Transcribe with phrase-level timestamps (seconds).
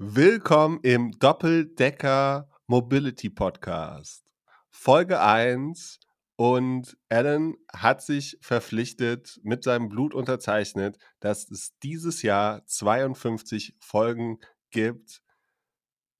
[0.00, 4.32] Willkommen im Doppeldecker Mobility Podcast.
[4.70, 5.98] Folge 1
[6.36, 14.38] und Alan hat sich verpflichtet, mit seinem Blut unterzeichnet, dass es dieses Jahr 52 Folgen
[14.70, 15.20] gibt.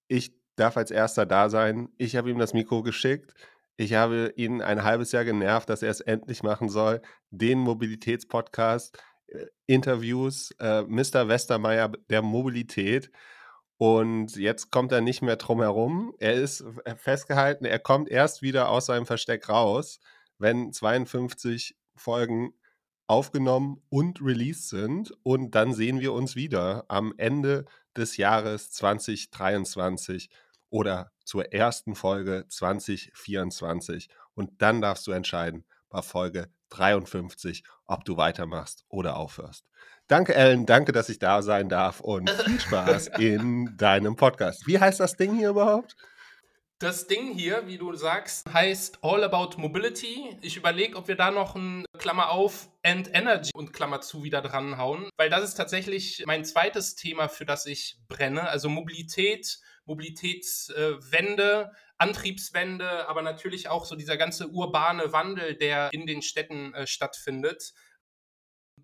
[0.09, 1.89] Ich darf als erster da sein.
[1.99, 3.33] Ich habe ihm das Mikro geschickt.
[3.77, 7.01] Ich habe ihn ein halbes Jahr genervt, dass er es endlich machen soll.
[7.31, 11.29] Den Mobilitätspodcast, äh, Interviews, äh, Mr.
[11.29, 13.13] Westermeier der Mobilität.
[13.79, 16.14] Und jetzt kommt er nicht mehr drum herum.
[16.19, 16.64] Er ist
[16.96, 20.00] festgehalten, er kommt erst wieder aus seinem Versteck raus,
[20.39, 22.55] wenn 52 Folgen
[23.07, 25.13] aufgenommen und released sind.
[25.22, 30.29] Und dann sehen wir uns wieder am Ende des Jahres 2023
[30.71, 34.08] oder zur ersten Folge 2024.
[34.34, 39.64] Und dann darfst du entscheiden bei Folge 53, ob du weitermachst oder aufhörst.
[40.08, 40.64] Danke, Ellen.
[40.64, 44.66] Danke, dass ich da sein darf und viel Spaß in deinem Podcast.
[44.66, 45.97] Wie heißt das Ding hier überhaupt?
[46.78, 50.38] Das Ding hier, wie du sagst, heißt All About Mobility.
[50.41, 54.41] Ich überlege, ob wir da noch ein Klammer auf and Energy und Klammer zu wieder
[54.41, 58.48] dranhauen, weil das ist tatsächlich mein zweites Thema, für das ich brenne.
[58.48, 66.22] Also Mobilität, Mobilitätswende, Antriebswende, aber natürlich auch so dieser ganze urbane Wandel, der in den
[66.22, 67.74] Städten äh, stattfindet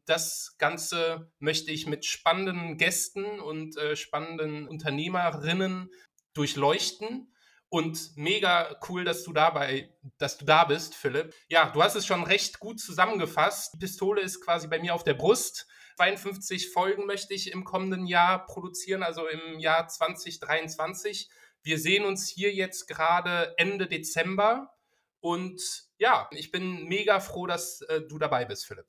[0.06, 5.90] das Ganze möchte ich mit spannenden Gästen und äh, spannenden Unternehmerinnen
[6.34, 7.30] durchleuchten.
[7.68, 11.34] Und mega cool, dass du dabei, dass du da bist, Philipp.
[11.48, 13.74] Ja, du hast es schon recht gut zusammengefasst.
[13.74, 15.66] Die Pistole ist quasi bei mir auf der Brust.
[15.96, 21.28] 52 Folgen möchte ich im kommenden Jahr produzieren, also im Jahr 2023.
[21.62, 24.72] Wir sehen uns hier jetzt gerade Ende Dezember.
[25.20, 25.60] Und
[25.98, 28.86] ja, ich bin mega froh, dass äh, du dabei bist, Philipp.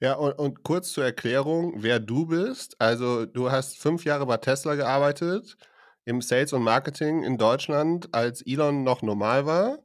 [0.00, 2.76] Ja, und, und kurz zur Erklärung, wer du bist.
[2.80, 5.56] Also, du hast fünf Jahre bei Tesla gearbeitet,
[6.04, 9.78] im Sales und Marketing in Deutschland, als Elon noch normal war.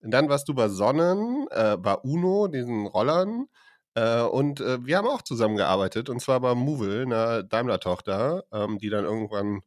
[0.00, 3.46] Dann warst du bei Sonnen, äh, bei Uno, diesen Rollern.
[3.94, 8.90] Äh, und äh, wir haben auch zusammengearbeitet, und zwar bei Movil, einer Daimler-Tochter, ähm, die
[8.90, 9.62] dann irgendwann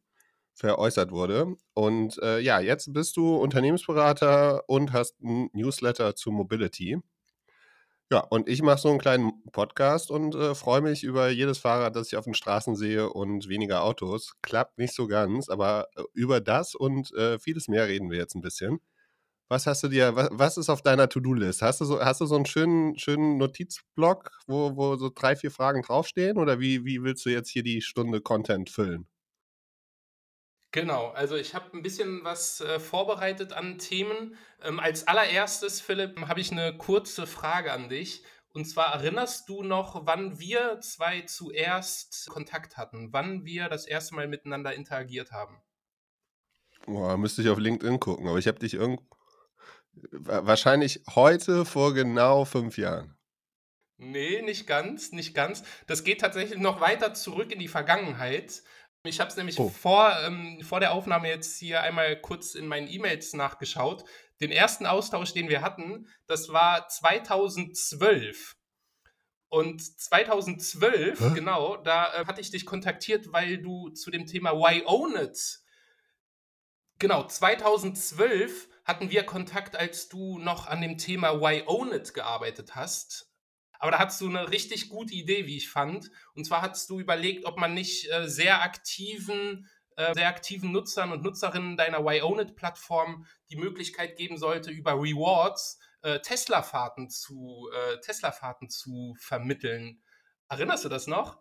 [0.54, 1.56] veräußert wurde.
[1.74, 6.98] Und äh, ja, jetzt bist du Unternehmensberater und hast ein Newsletter zu Mobility.
[8.12, 11.96] Ja, und ich mache so einen kleinen Podcast und äh, freue mich über jedes Fahrrad,
[11.96, 14.34] das ich auf den Straßen sehe und weniger Autos.
[14.42, 18.34] Klappt nicht so ganz, aber äh, über das und äh, vieles mehr reden wir jetzt
[18.34, 18.80] ein bisschen.
[19.48, 21.62] Was hast du dir, was, was ist auf deiner To-Do-List?
[21.62, 25.50] Hast du so, hast du so einen schönen, schönen Notizblock, wo, wo so drei, vier
[25.50, 26.36] Fragen draufstehen?
[26.36, 29.08] Oder wie, wie willst du jetzt hier die Stunde Content füllen?
[30.72, 34.36] Genau, also ich habe ein bisschen was äh, vorbereitet an Themen.
[34.62, 38.24] Ähm, als allererstes, Philipp, habe ich eine kurze Frage an dich.
[38.54, 44.14] Und zwar erinnerst du noch, wann wir zwei zuerst Kontakt hatten, wann wir das erste
[44.14, 45.60] Mal miteinander interagiert haben?
[46.86, 49.04] Boah, müsste ich auf LinkedIn gucken, aber ich habe dich irgendwo.
[49.92, 53.16] Wahrscheinlich heute vor genau fünf Jahren.
[53.98, 55.62] Nee, nicht ganz, nicht ganz.
[55.86, 58.62] Das geht tatsächlich noch weiter zurück in die Vergangenheit.
[59.04, 59.68] Ich habe es nämlich oh.
[59.68, 64.04] vor, ähm, vor der Aufnahme jetzt hier einmal kurz in meinen E-Mails nachgeschaut.
[64.40, 68.54] Den ersten Austausch, den wir hatten, das war 2012.
[69.48, 71.30] Und 2012, Hä?
[71.34, 75.60] genau, da äh, hatte ich dich kontaktiert, weil du zu dem Thema Why Own It.
[76.98, 82.76] Genau, 2012 hatten wir Kontakt, als du noch an dem Thema Why Own It gearbeitet
[82.76, 83.31] hast.
[83.82, 86.08] Aber da hattest du eine richtig gute Idee, wie ich fand.
[86.34, 91.10] Und zwar hattest du überlegt, ob man nicht äh, sehr aktiven äh, sehr aktiven Nutzern
[91.10, 98.32] und Nutzerinnen deiner Wyownit-Plattform die Möglichkeit geben sollte, über Rewards äh, Tesla-Fahrten zu, äh, Tesla
[98.68, 100.00] zu vermitteln.
[100.48, 101.40] Erinnerst du das noch?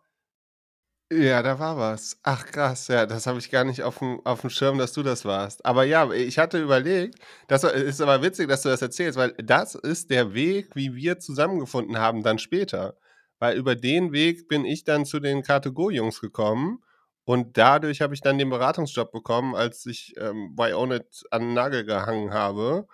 [1.13, 2.17] Ja, da war was.
[2.23, 5.03] Ach krass, ja, das habe ich gar nicht auf dem, auf dem Schirm, dass du
[5.03, 5.65] das warst.
[5.65, 7.15] Aber ja, ich hatte überlegt,
[7.49, 11.19] das ist aber witzig, dass du das erzählst, weil das ist der Weg, wie wir
[11.19, 12.95] zusammengefunden haben dann später.
[13.39, 16.81] Weil über den Weg bin ich dann zu den Kategorie-Jungs gekommen
[17.25, 21.53] und dadurch habe ich dann den Beratungsjob bekommen, als ich ähm, bei Ownit an den
[21.55, 22.87] Nagel gehangen habe.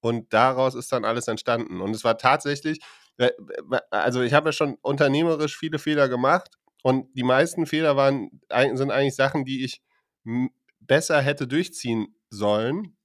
[0.00, 1.80] Und daraus ist dann alles entstanden.
[1.80, 2.80] Und es war tatsächlich,
[3.18, 3.30] äh,
[3.90, 8.40] also ich habe ja schon unternehmerisch viele Fehler gemacht und die meisten Fehler waren,
[8.74, 9.82] sind eigentlich Sachen, die ich
[10.80, 12.96] besser hätte durchziehen sollen,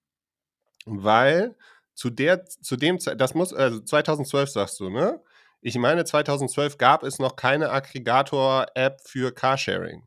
[0.86, 1.56] weil
[1.94, 5.22] zu der, zu dem Zeit, das muss, also 2012 sagst du, ne?
[5.62, 10.04] Ich meine, 2012 gab es noch keine Aggregator-App für Carsharing.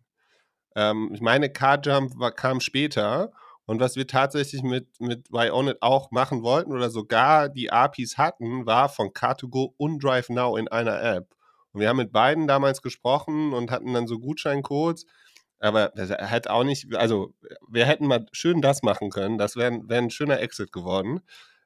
[0.76, 3.32] Ähm, ich meine, CarJump war, kam später.
[3.66, 8.66] Und was wir tatsächlich mit, mit It auch machen wollten oder sogar die APIs hatten,
[8.66, 11.34] war von Car2Go und DriveNow in einer App.
[11.72, 15.06] Und wir haben mit beiden damals gesprochen und hatten dann so Gutscheincodes.
[15.61, 17.34] Aber er hat auch nicht, also
[17.69, 19.38] wir hätten mal schön das machen können.
[19.38, 21.20] Das wäre wär ein schöner Exit geworden.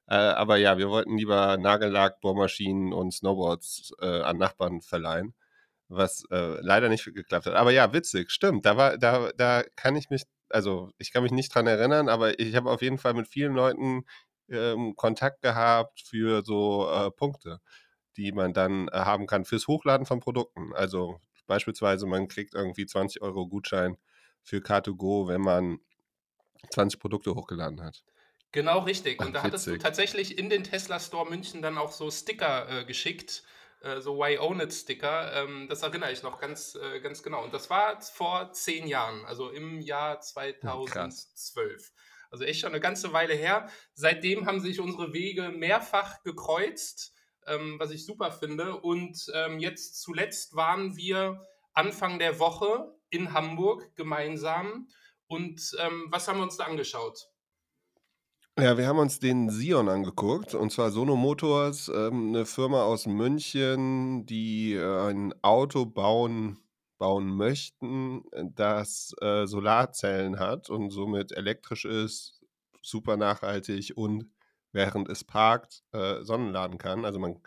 [0.09, 5.35] Äh, aber ja, wir wollten lieber Nagellack, Bohrmaschinen und Snowboards äh, an Nachbarn verleihen,
[5.89, 7.55] was äh, leider nicht geklappt hat.
[7.55, 8.67] Aber ja, witzig, stimmt.
[8.67, 12.39] Da war, da, da kann ich mich, also ich kann mich nicht dran erinnern, aber
[12.39, 14.05] ich habe auf jeden Fall mit vielen Leuten
[14.50, 17.61] ähm, Kontakt gehabt für so äh, Punkte,
[18.16, 20.72] die man dann äh, haben kann fürs Hochladen von Produkten.
[20.75, 23.96] Also beispielsweise, man kriegt irgendwie 20 Euro Gutschein
[24.43, 25.78] für Car2Go, wenn man
[26.70, 28.05] 20 Produkte hochgeladen hat.
[28.52, 29.20] Genau richtig.
[29.20, 32.84] Und da hattest du tatsächlich in den Tesla Store München dann auch so Sticker äh,
[32.84, 33.43] geschickt,
[33.81, 35.32] äh, so Why Own It Sticker.
[35.34, 37.43] Ähm, das erinnere ich noch ganz, äh, ganz genau.
[37.43, 40.93] Und das war vor zehn Jahren, also im Jahr 2012.
[40.93, 41.93] Krass.
[42.31, 43.69] Also echt schon eine ganze Weile her.
[43.94, 47.13] Seitdem haben sich unsere Wege mehrfach gekreuzt,
[47.46, 48.76] ähm, was ich super finde.
[48.81, 51.41] Und ähm, jetzt zuletzt waren wir
[51.73, 54.88] Anfang der Woche in Hamburg gemeinsam.
[55.26, 57.29] Und ähm, was haben wir uns da angeschaut?
[58.56, 63.06] Ja, wir haben uns den Sion angeguckt, und zwar Sono Motors, ähm, 'ne Firma aus
[63.06, 66.58] München, die, äh, ein Auto bauen
[66.99, 68.23] bauen möchten,
[68.55, 72.40] das, äh, Solarzellen hat und somit elektrisch ist,
[72.82, 74.31] super nachhaltig und
[74.75, 77.05] während es parkt, äh, Sonnen laden kann.
[77.05, 77.41] Also, man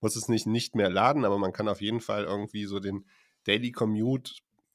[0.00, 3.06] muss es nicht nicht mehr laden, aber man kann auf jeden Fall irgendwie so den
[3.44, 4.32] Daily Commute,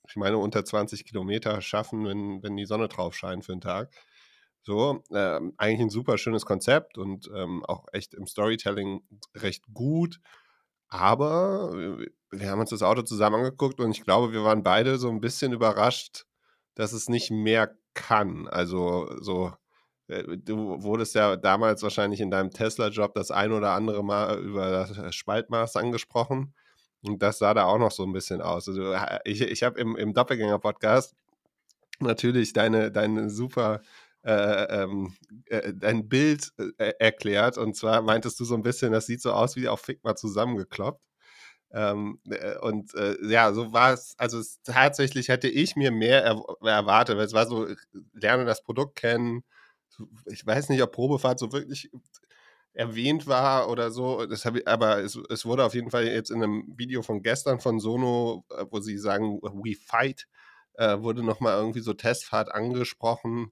[0.08, 3.92] ich meine, unter 20 Kilometer schaffen, wenn wenn die Sonne drauf scheint für den Tag.
[4.64, 9.02] So, ähm, eigentlich ein super schönes Konzept und ähm, auch echt im Storytelling
[9.36, 10.20] recht gut.
[10.88, 11.72] Aber
[12.32, 15.22] wir haben uns das Auto zusammen angeguckt und ich glaube, wir waren beide so ein
[15.22, 16.26] bisschen überrascht,
[16.76, 18.48] dass es nicht mehr kann.
[18.48, 19.54] Also so,
[20.08, 25.16] du wurdest ja damals wahrscheinlich in deinem Tesla-Job das ein oder andere Mal über das
[25.16, 26.54] Spaltmaß angesprochen.
[27.02, 28.68] Und das sah da auch noch so ein bisschen aus.
[28.68, 31.16] Also ich, ich habe im, im Doppelgänger-Podcast
[32.00, 33.82] natürlich deine, deine super
[34.26, 35.14] äh, ähm,
[35.46, 37.58] äh, dein Bild äh, erklärt.
[37.58, 41.02] Und zwar meintest du so ein bisschen, das sieht so aus wie auf Figma zusammengekloppt.
[41.72, 44.16] Ähm, äh, und äh, ja, so war es.
[44.18, 47.68] Also es, tatsächlich hätte ich mir mehr er, erwartet, weil es war so,
[48.14, 49.44] lerne das Produkt kennen.
[50.26, 51.90] Ich weiß nicht, ob Probefahrt so wirklich
[52.74, 54.30] erwähnt war oder so.
[54.30, 57.80] Ich, aber es, es, wurde auf jeden Fall jetzt in einem Video von gestern von
[57.80, 60.28] Sono, wo sie sagen, we fight,
[60.74, 63.52] äh, wurde nochmal irgendwie so Testfahrt angesprochen.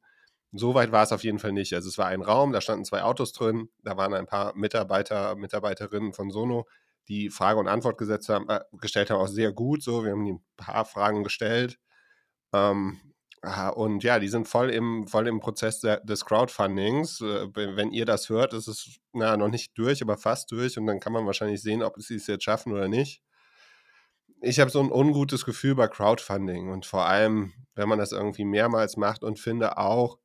[0.51, 1.73] So weit war es auf jeden Fall nicht.
[1.73, 5.35] Also es war ein Raum, da standen zwei Autos drin, da waren ein paar Mitarbeiter,
[5.35, 6.67] Mitarbeiterinnen von Sono,
[7.07, 9.83] die Frage und Antwort gesetzt haben, äh, gestellt haben, auch sehr gut.
[9.83, 11.79] So, wir haben ein paar Fragen gestellt.
[12.53, 12.99] Ähm,
[13.75, 17.19] und ja, die sind voll im, voll im Prozess des Crowdfundings.
[17.21, 20.77] Äh, wenn ihr das hört, ist es na, noch nicht durch, aber fast durch.
[20.77, 23.21] Und dann kann man wahrscheinlich sehen, ob sie es jetzt schaffen oder nicht.
[24.41, 28.45] Ich habe so ein ungutes Gefühl bei Crowdfunding und vor allem, wenn man das irgendwie
[28.45, 30.17] mehrmals macht und finde auch,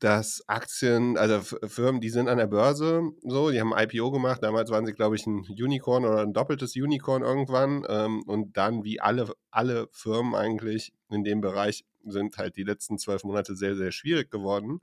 [0.00, 4.70] dass Aktien, also Firmen, die sind an der Börse so, die haben IPO gemacht, damals
[4.70, 9.00] waren sie, glaube ich, ein Unicorn oder ein doppeltes Unicorn irgendwann ähm, und dann, wie
[9.00, 13.92] alle, alle Firmen eigentlich in dem Bereich, sind halt die letzten zwölf Monate sehr, sehr
[13.92, 14.80] schwierig geworden.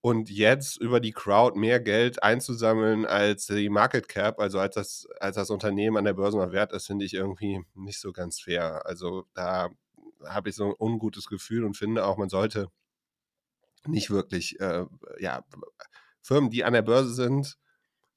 [0.00, 5.08] Und jetzt über die Crowd mehr Geld einzusammeln als die Market Cap, also als das,
[5.18, 8.40] als das Unternehmen an der Börse noch wert ist, finde ich irgendwie nicht so ganz
[8.40, 8.84] fair.
[8.84, 9.70] Also da
[10.26, 12.68] habe ich so ein ungutes Gefühl und finde auch, man sollte
[13.86, 14.84] nicht wirklich, äh,
[15.18, 15.42] ja,
[16.22, 17.56] Firmen, die an der Börse sind,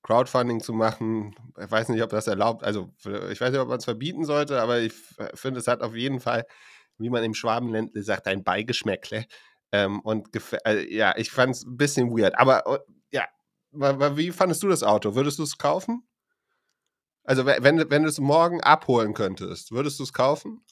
[0.04, 1.36] Crowdfunding zu machen.
[1.62, 2.90] Ich weiß nicht, ob das erlaubt, also
[3.30, 4.94] ich weiß nicht, ob man es verbieten sollte, aber ich
[5.34, 6.46] finde, es hat auf jeden Fall,
[6.98, 9.26] wie man im Schwabenländle sagt, ein Beigeschmäckle.
[9.72, 10.30] Ähm, und
[10.66, 12.38] äh, ja, ich fand es ein bisschen weird.
[12.38, 12.78] Aber uh,
[13.12, 13.28] ja,
[13.72, 15.16] wie fandest du das Auto?
[15.16, 16.08] Würdest du es kaufen?
[17.24, 20.64] Also, wenn, wenn du es morgen abholen könntest, würdest du es kaufen?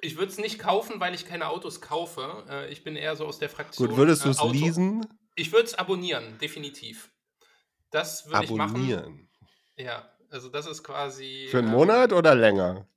[0.00, 2.44] Ich würde es nicht kaufen, weil ich keine Autos kaufe.
[2.48, 3.88] Äh, ich bin eher so aus der Fraktion.
[3.88, 5.06] Gut, würdest du es äh, leasen?
[5.36, 7.12] Ich würde es abonnieren, definitiv.
[7.90, 8.76] Das würde ich machen.
[8.76, 9.28] Abonnieren.
[9.76, 11.46] Ja, also das ist quasi.
[11.50, 12.88] Für einen ähm, Monat oder länger?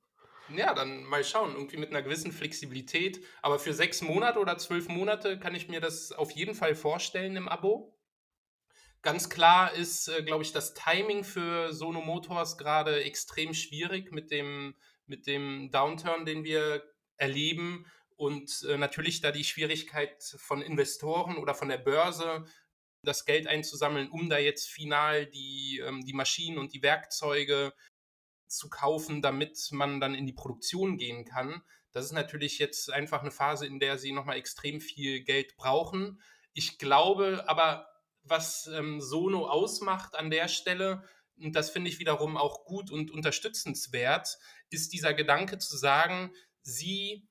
[0.56, 1.54] Ja, dann mal schauen.
[1.54, 3.24] Irgendwie mit einer gewissen Flexibilität.
[3.42, 7.36] Aber für sechs Monate oder zwölf Monate kann ich mir das auf jeden Fall vorstellen
[7.36, 7.98] im Abo.
[9.02, 14.30] Ganz klar ist, äh, glaube ich, das Timing für Sono Motors gerade extrem schwierig mit
[14.30, 16.84] dem, mit dem Downturn, den wir
[17.16, 17.84] erleben
[18.16, 22.44] und äh, natürlich da die Schwierigkeit von Investoren oder von der Börse,
[23.04, 27.72] das Geld einzusammeln, um da jetzt final die, ähm, die Maschinen und die Werkzeuge
[28.52, 31.62] zu kaufen, damit man dann in die Produktion gehen kann.
[31.92, 36.20] Das ist natürlich jetzt einfach eine Phase, in der sie nochmal extrem viel Geld brauchen.
[36.54, 37.86] Ich glaube aber,
[38.22, 41.04] was ähm, Sono ausmacht an der Stelle,
[41.38, 44.38] und das finde ich wiederum auch gut und unterstützenswert,
[44.70, 46.32] ist dieser Gedanke zu sagen,
[46.62, 47.28] sie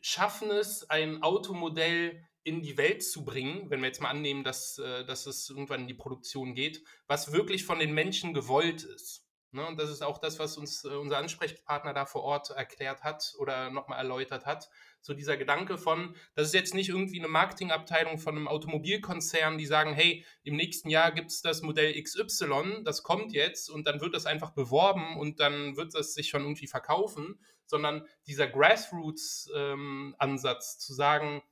[0.00, 4.78] schaffen es, ein Automodell in die Welt zu bringen, wenn wir jetzt mal annehmen, dass,
[4.78, 9.23] äh, dass es irgendwann in die Produktion geht, was wirklich von den Menschen gewollt ist.
[9.54, 13.04] Ne, und das ist auch das, was uns äh, unser Ansprechpartner da vor Ort erklärt
[13.04, 14.68] hat oder nochmal erläutert hat.
[15.00, 19.66] So dieser Gedanke von, das ist jetzt nicht irgendwie eine Marketingabteilung von einem Automobilkonzern, die
[19.66, 24.00] sagen, hey, im nächsten Jahr gibt es das Modell XY, das kommt jetzt und dann
[24.00, 30.74] wird das einfach beworben und dann wird das sich schon irgendwie verkaufen, sondern dieser Grassroots-Ansatz
[30.74, 31.44] ähm, zu sagen,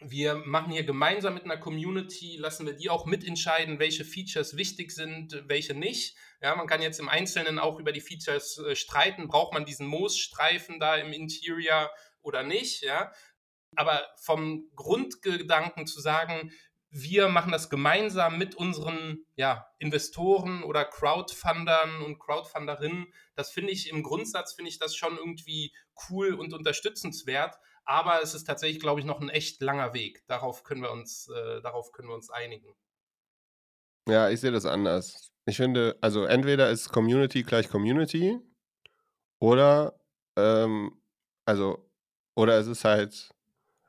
[0.00, 4.92] wir machen hier gemeinsam mit einer Community, lassen wir die auch mitentscheiden, welche Features wichtig
[4.92, 6.16] sind, welche nicht.
[6.40, 9.28] Ja, man kann jetzt im Einzelnen auch über die Features äh, streiten.
[9.28, 11.90] Braucht man diesen Moosstreifen da im Interior
[12.22, 12.82] oder nicht?
[12.82, 13.12] Ja,
[13.76, 16.50] aber vom Grundgedanken zu sagen,
[16.92, 23.12] wir machen das gemeinsam mit unseren ja, Investoren oder Crowdfundern und Crowdfunderinnen.
[23.36, 25.72] Das finde ich im Grundsatz, finde ich das schon irgendwie
[26.08, 27.56] cool und unterstützenswert.
[27.84, 30.24] Aber es ist tatsächlich, glaube ich, noch ein echt langer Weg.
[30.26, 32.74] Darauf können wir uns, äh, darauf können wir uns einigen.
[34.08, 35.32] Ja, ich sehe das anders.
[35.46, 38.38] Ich finde, also entweder ist Community gleich Community
[39.40, 39.98] oder,
[40.36, 41.00] ähm,
[41.44, 41.90] also,
[42.34, 43.30] oder es ist halt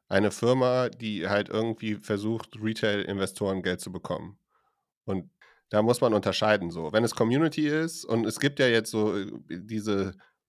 [0.10, 4.38] eine Firma, die halt irgendwie versucht, Retail-Investoren Geld zu bekommen.
[5.05, 5.29] Und
[5.69, 6.91] da muss man unterscheiden so.
[6.91, 9.15] Wenn es Community ist und es gibt ja jetzt so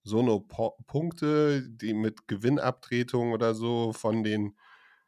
[0.04, 4.56] äh, diese Sono-Punkte, die mit Gewinnabtretung oder so von den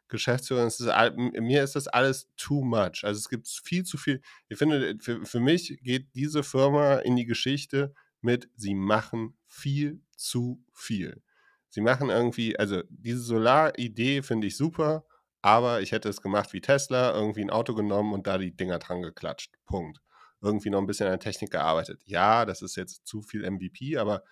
[0.08, 3.02] Geschäftsführern, ist mir ist das alles too much.
[3.02, 4.20] Also es gibt viel zu viel.
[4.48, 10.02] Ich finde, für, für mich geht diese Firma in die Geschichte mit, sie machen viel
[10.16, 11.22] zu viel.
[11.70, 15.04] Sie machen irgendwie, also diese Solar-Idee finde ich super,
[15.42, 18.78] aber ich hätte es gemacht wie Tesla, irgendwie ein Auto genommen und da die Dinger
[18.78, 19.56] dran geklatscht.
[19.66, 20.00] Punkt.
[20.40, 22.02] Irgendwie noch ein bisschen an Technik gearbeitet.
[22.04, 24.22] Ja, das ist jetzt zu viel MVP, aber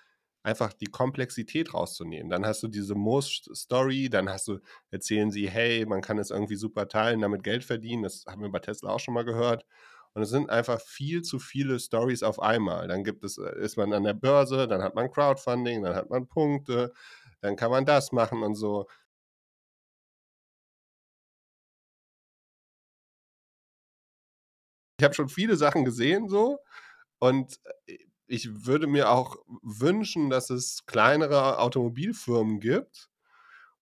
[0.42, 2.30] einfach die Komplexität rauszunehmen.
[2.30, 4.58] Dann hast du diese Moos-Story, dann hast du,
[4.90, 8.02] erzählen sie, hey, man kann es irgendwie super teilen, damit Geld verdienen.
[8.02, 9.64] Das haben wir bei Tesla auch schon mal gehört.
[10.14, 12.88] Und es sind einfach viel zu viele Stories auf einmal.
[12.88, 16.10] Dann gibt es, äh, ist man an der Börse, dann hat man Crowdfunding, dann hat
[16.10, 16.92] man Punkte,
[17.40, 18.86] dann kann man das machen und so.
[24.98, 26.58] Ich habe schon viele Sachen gesehen so
[27.20, 27.98] und äh,
[28.32, 33.10] ich würde mir auch wünschen, dass es kleinere Automobilfirmen gibt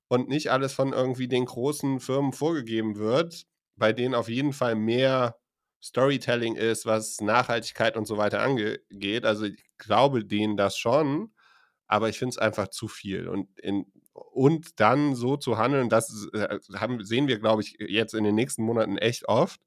[0.08, 4.74] und nicht alles von irgendwie den großen Firmen vorgegeben wird, bei denen auf jeden Fall
[4.74, 5.36] mehr
[5.80, 9.24] Storytelling ist, was Nachhaltigkeit und so weiter angeht.
[9.24, 11.32] Also ich glaube denen das schon,
[11.86, 13.28] aber ich finde es einfach zu viel.
[13.28, 18.14] Und, in, und dann so zu handeln, das äh, haben, sehen wir, glaube ich, jetzt
[18.14, 19.60] in den nächsten Monaten echt oft.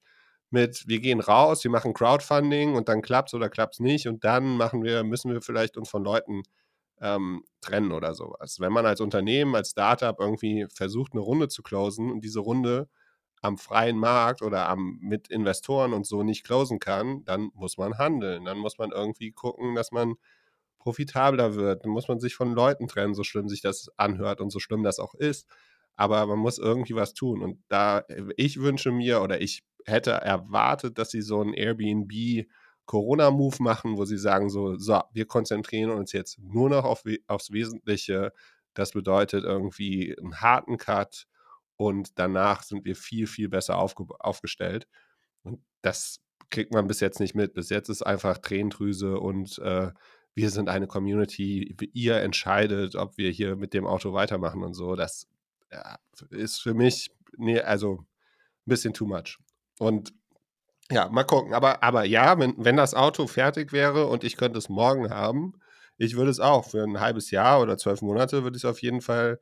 [0.54, 4.08] Mit, wir gehen raus, wir machen Crowdfunding und dann klappt es oder klappt es nicht
[4.08, 6.44] und dann machen wir, müssen wir vielleicht uns von Leuten
[7.02, 8.60] ähm, trennen oder sowas.
[8.60, 12.90] Wenn man als Unternehmen, als Startup irgendwie versucht, eine Runde zu closen und diese Runde
[13.42, 17.98] am freien Markt oder am, mit Investoren und so nicht closen kann, dann muss man
[17.98, 18.46] handeln.
[18.46, 20.16] Dann muss man irgendwie gucken, dass man
[20.80, 21.86] profitabler wird.
[21.86, 24.84] Dann muss man sich von Leuten trennen, so schlimm sich das anhört und so schlimm
[24.84, 25.48] das auch ist.
[25.96, 27.42] Aber man muss irgendwie was tun.
[27.42, 28.04] Und da,
[28.38, 32.48] ich wünsche mir oder ich hätte erwartet, dass sie so einen Airbnb
[32.86, 37.52] Corona-Move machen, wo sie sagen so, so, wir konzentrieren uns jetzt nur noch auf, aufs
[37.52, 38.34] Wesentliche.
[38.74, 41.28] Das bedeutet irgendwie einen harten Cut
[41.78, 44.88] und danach sind wir viel, viel besser aufge aufgestellt.
[45.44, 46.20] Und das
[46.50, 47.54] kriegt man bis jetzt nicht mit.
[47.54, 49.92] Bis jetzt ist einfach Tränendrüse und äh,
[50.36, 54.96] wir sind eine Community, ihr entscheidet, ob wir hier mit dem Auto weitermachen und so.
[54.96, 55.28] Das
[55.74, 55.98] ja,
[56.30, 58.06] ist für mich, nee, also ein
[58.66, 59.40] bisschen too much.
[59.80, 60.14] Und
[60.92, 61.54] ja, mal gucken.
[61.54, 65.54] Aber, aber ja, wenn, wenn das Auto fertig wäre und ich könnte es morgen haben,
[65.98, 68.82] ich würde es auch für ein halbes Jahr oder zwölf Monate würde ich es auf
[68.82, 69.40] jeden Fall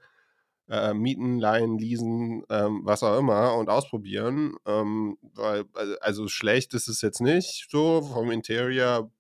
[0.70, 4.56] äh, mieten, leihen, leasen, ähm, was auch immer und ausprobieren.
[4.66, 5.66] Ähm, weil,
[6.02, 8.02] also schlecht ist es jetzt nicht so.
[8.02, 9.12] Vom Interior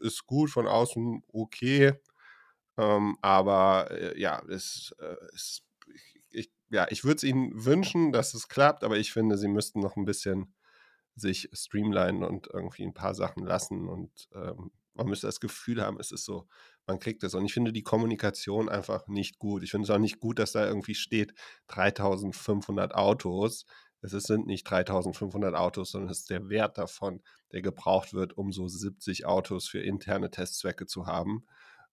[0.00, 1.94] ist gut, von außen okay.
[2.76, 5.62] Ähm, aber äh, ja, es äh, ist,
[6.30, 9.80] ich, ja, ich würde es ihnen wünschen, dass es klappt, aber ich finde, sie müssten
[9.80, 10.54] noch ein bisschen
[11.14, 16.00] sich streamlinen und irgendwie ein paar Sachen lassen und ähm, man müsste das Gefühl haben,
[16.00, 16.48] es ist so,
[16.84, 17.34] man kriegt es.
[17.34, 19.62] Und ich finde die Kommunikation einfach nicht gut.
[19.62, 21.34] Ich finde es auch nicht gut, dass da irgendwie steht
[21.68, 23.64] 3500 Autos
[24.00, 27.20] es sind nicht 3500 Autos, sondern es ist der Wert davon,
[27.52, 31.46] der gebraucht wird, um so 70 Autos für interne Testzwecke zu haben.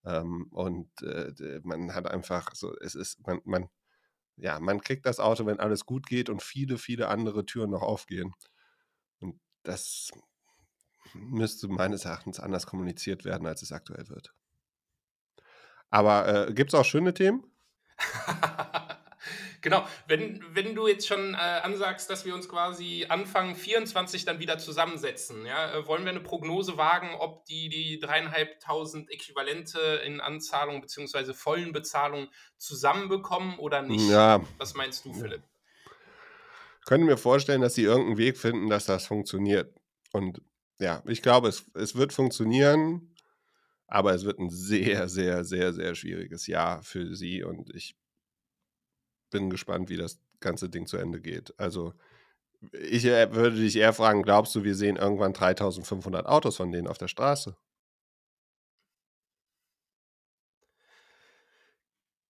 [0.06, 3.70] Ähm, und äh, man hat einfach so, es ist, man, man,
[4.38, 7.82] ja, man kriegt das Auto, wenn alles gut geht und viele, viele andere Türen noch
[7.82, 8.34] aufgehen.
[9.20, 10.12] Und das
[11.14, 14.34] müsste meines Erachtens anders kommuniziert werden, als es aktuell wird.
[15.90, 17.44] Aber äh, gibt es auch schöne Themen?
[19.62, 24.40] Genau, wenn, wenn du jetzt schon äh, ansagst, dass wir uns quasi Anfang 24 dann
[24.40, 30.22] wieder zusammensetzen, ja, äh, wollen wir eine Prognose wagen, ob die die dreieinhalbtausend Äquivalente in
[30.22, 31.34] Anzahlung bzw.
[31.34, 32.28] vollen Bezahlung
[32.58, 34.10] zusammenbekommen oder nicht?
[34.10, 34.42] Ja.
[34.58, 35.44] Was meinst du, Philipp?
[36.80, 39.74] Ich könnte mir vorstellen, dass sie irgendeinen Weg finden, dass das funktioniert.
[40.12, 40.42] Und
[40.80, 43.16] ja, ich glaube, es, es wird funktionieren,
[43.88, 47.96] aber es wird ein sehr, sehr, sehr, sehr schwieriges Jahr für sie und ich
[49.30, 51.54] bin gespannt, wie das ganze Ding zu Ende geht.
[51.60, 51.94] Also,
[52.72, 56.88] ich äh, würde dich eher fragen, glaubst du, wir sehen irgendwann 3500 Autos von denen
[56.88, 57.56] auf der Straße?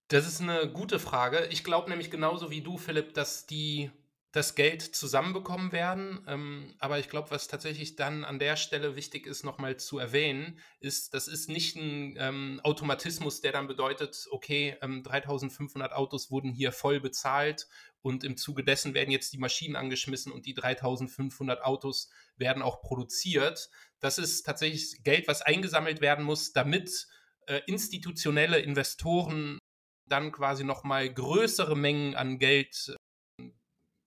[0.07, 1.47] Das ist eine gute Frage.
[1.49, 3.91] Ich glaube nämlich genauso wie du, Philipp, dass die
[4.35, 6.19] das Geld zusammenbekommen werden.
[6.27, 10.59] Ähm, aber ich glaube, was tatsächlich dann an der Stelle wichtig ist, nochmal zu erwähnen,
[10.81, 16.51] ist, das ist nicht ein ähm, Automatismus, der dann bedeutet, okay, ähm, 3500 Autos wurden
[16.51, 17.69] hier voll bezahlt
[18.01, 22.81] und im Zuge dessen werden jetzt die Maschinen angeschmissen und die 3500 Autos werden auch
[22.81, 23.69] produziert.
[24.01, 27.07] Das ist tatsächlich Geld, was eingesammelt werden muss, damit
[27.47, 29.59] äh, institutionelle Investoren
[30.07, 32.95] dann quasi nochmal größere Mengen an Geld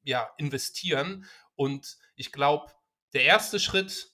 [0.09, 1.27] ja, investieren.
[1.55, 2.73] Und ich glaube,
[3.13, 4.11] der erste Schritt,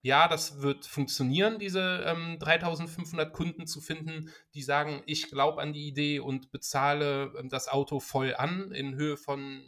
[0.00, 5.74] ja, das wird funktionieren, diese ähm, 3500 Kunden zu finden, die sagen, ich glaube an
[5.74, 9.62] die Idee und bezahle ähm, das Auto voll an in Höhe von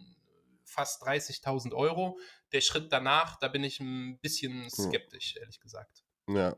[0.64, 2.18] fast 30.000 Euro.
[2.52, 6.02] Der Schritt danach, da bin ich ein bisschen skeptisch, ehrlich gesagt.
[6.28, 6.56] Ja,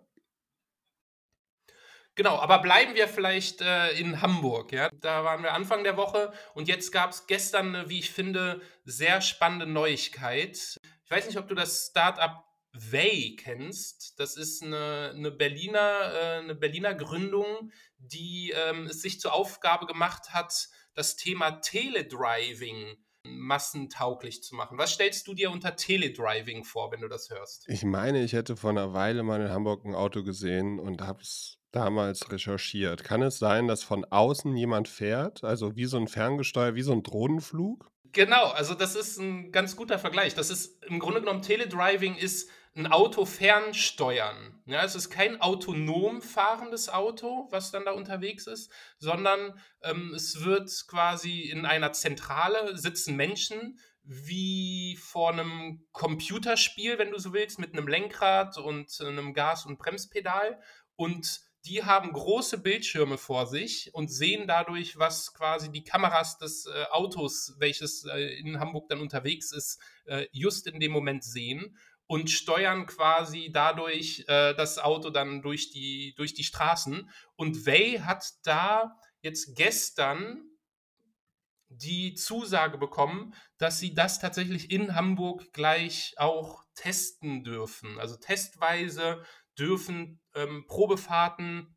[2.21, 4.73] Genau, aber bleiben wir vielleicht äh, in Hamburg.
[4.73, 4.91] Ja?
[5.01, 8.61] Da waren wir Anfang der Woche und jetzt gab es gestern eine, wie ich finde,
[8.85, 10.79] sehr spannende Neuigkeit.
[11.03, 14.21] Ich weiß nicht, ob du das Startup Way kennst.
[14.21, 19.87] Das ist eine, eine Berliner, äh, eine Berliner Gründung, die ähm, es sich zur Aufgabe
[19.87, 24.77] gemacht hat, das Thema Teledriving massentauglich zu machen.
[24.77, 27.67] Was stellst du dir unter Teledriving vor, wenn du das hörst?
[27.67, 31.23] Ich meine, ich hätte vor einer Weile mal in Hamburg ein Auto gesehen und habe
[31.23, 33.05] es damals recherchiert.
[33.05, 36.93] Kann es sein, dass von außen jemand fährt, also wie so ein Ferngesteuer, wie so
[36.93, 37.91] ein Drohnenflug?
[38.13, 40.35] Genau, also das ist ein ganz guter Vergleich.
[40.35, 44.63] Das ist im Grunde genommen Teledriving ist ein Auto fernsteuern.
[44.67, 50.45] Ja, es ist kein autonom fahrendes Auto, was dann da unterwegs ist, sondern ähm, es
[50.45, 57.59] wird quasi in einer Zentrale sitzen Menschen wie vor einem Computerspiel, wenn du so willst,
[57.59, 60.61] mit einem Lenkrad und einem Gas- und Bremspedal
[60.97, 66.67] und die haben große Bildschirme vor sich und sehen dadurch, was quasi die Kameras des
[66.67, 71.77] äh, Autos, welches äh, in Hamburg dann unterwegs ist, äh, just in dem Moment sehen
[72.07, 77.09] und steuern quasi dadurch äh, das Auto dann durch die, durch die Straßen.
[77.37, 80.43] Und Way hat da jetzt gestern
[81.69, 88.01] die Zusage bekommen, dass sie das tatsächlich in Hamburg gleich auch testen dürfen.
[88.01, 89.23] Also testweise
[89.59, 91.77] dürfen ähm, Probefahrten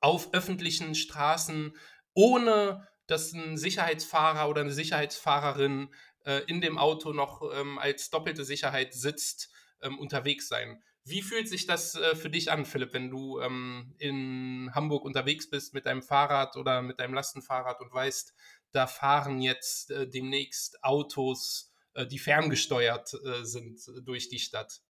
[0.00, 1.76] auf öffentlichen Straßen
[2.14, 5.92] ohne dass ein Sicherheitsfahrer oder eine Sicherheitsfahrerin
[6.24, 9.50] äh, in dem Auto noch ähm, als doppelte Sicherheit sitzt,
[9.82, 10.82] ähm, unterwegs sein.
[11.04, 15.50] Wie fühlt sich das äh, für dich an, Philipp, wenn du ähm, in Hamburg unterwegs
[15.50, 18.34] bist mit deinem Fahrrad oder mit deinem Lastenfahrrad und weißt,
[18.72, 24.82] da fahren jetzt äh, demnächst Autos, äh, die ferngesteuert äh, sind durch die Stadt?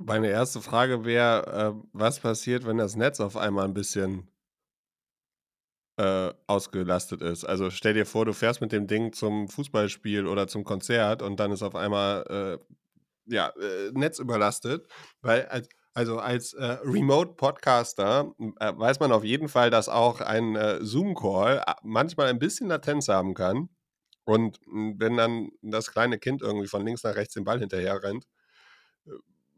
[0.00, 4.28] Meine erste Frage wäre, äh, was passiert, wenn das Netz auf einmal ein bisschen
[5.98, 7.44] äh, ausgelastet ist?
[7.44, 11.40] Also stell dir vor, du fährst mit dem Ding zum Fußballspiel oder zum Konzert und
[11.40, 12.74] dann ist auf einmal äh,
[13.34, 14.86] ja, äh, Netz überlastet,
[15.20, 20.54] weil als, also als äh, Remote-Podcaster äh, weiß man auf jeden Fall, dass auch ein
[20.56, 23.68] äh, Zoom-Call manchmal ein bisschen Latenz haben kann.
[24.24, 28.26] Und wenn dann das kleine Kind irgendwie von links nach rechts den Ball hinterher rennt,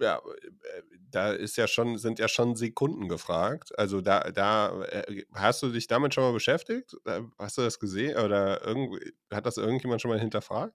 [0.01, 3.77] ja, äh, da ist ja schon, sind ja schon Sekunden gefragt.
[3.79, 6.97] Also da, da äh, hast du dich damit schon mal beschäftigt?
[7.05, 10.75] Äh, hast du das gesehen oder irgendwie, hat das irgendjemand schon mal hinterfragt?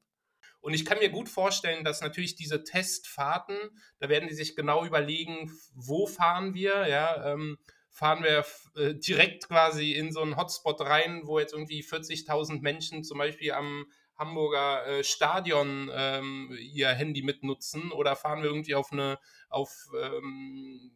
[0.61, 3.55] Und ich kann mir gut vorstellen, dass natürlich diese Testfahrten,
[3.99, 7.57] da werden die sich genau überlegen, wo fahren wir, ja, ähm,
[7.91, 13.03] fahren wir äh, direkt quasi in so einen Hotspot rein, wo jetzt irgendwie 40.000 Menschen
[13.03, 13.85] zum Beispiel am
[14.17, 20.91] Hamburger äh, Stadion ähm, ihr Handy mitnutzen oder fahren wir irgendwie auf eine auf ähm,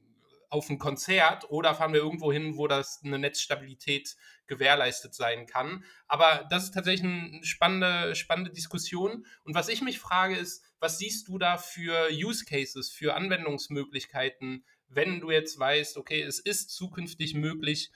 [0.49, 5.83] auf ein Konzert oder fahren wir irgendwo hin, wo das eine Netzstabilität gewährleistet sein kann.
[6.07, 9.25] Aber das ist tatsächlich eine spannende, spannende Diskussion.
[9.43, 14.65] Und was ich mich frage, ist, was siehst du da für Use Cases, für Anwendungsmöglichkeiten,
[14.87, 17.91] wenn du jetzt weißt, okay, es ist zukünftig möglich,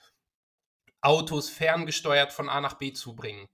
[1.00, 3.48] Autos ferngesteuert von A nach B zu bringen?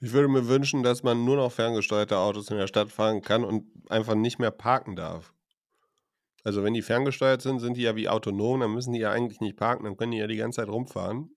[0.00, 3.44] Ich würde mir wünschen, dass man nur noch ferngesteuerte Autos in der Stadt fahren kann
[3.44, 5.32] und einfach nicht mehr parken darf.
[6.44, 9.40] Also wenn die ferngesteuert sind, sind die ja wie autonom, dann müssen die ja eigentlich
[9.40, 11.34] nicht parken, dann können die ja die ganze Zeit rumfahren.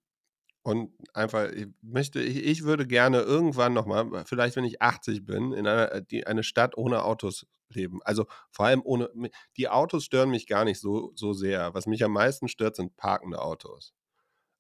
[0.62, 5.54] Und einfach, ich möchte, ich, ich würde gerne irgendwann nochmal, vielleicht wenn ich 80 bin,
[5.54, 8.02] in einer, die, eine Stadt ohne Autos leben.
[8.04, 9.10] Also vor allem ohne,
[9.58, 11.74] die Autos stören mich gar nicht so, so sehr.
[11.74, 13.94] Was mich am meisten stört, sind parkende Autos.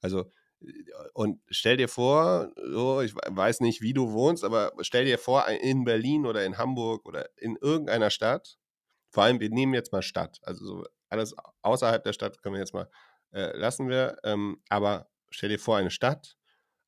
[0.01, 0.31] Also
[1.13, 5.47] und stell dir vor, so, ich weiß nicht, wie du wohnst, aber stell dir vor,
[5.47, 8.57] in Berlin oder in Hamburg oder in irgendeiner Stadt,
[9.11, 12.59] vor allem, wir nehmen jetzt mal Stadt, also so alles außerhalb der Stadt können wir
[12.59, 12.89] jetzt mal
[13.31, 16.37] äh, lassen wir, ähm, aber stell dir vor, eine Stadt,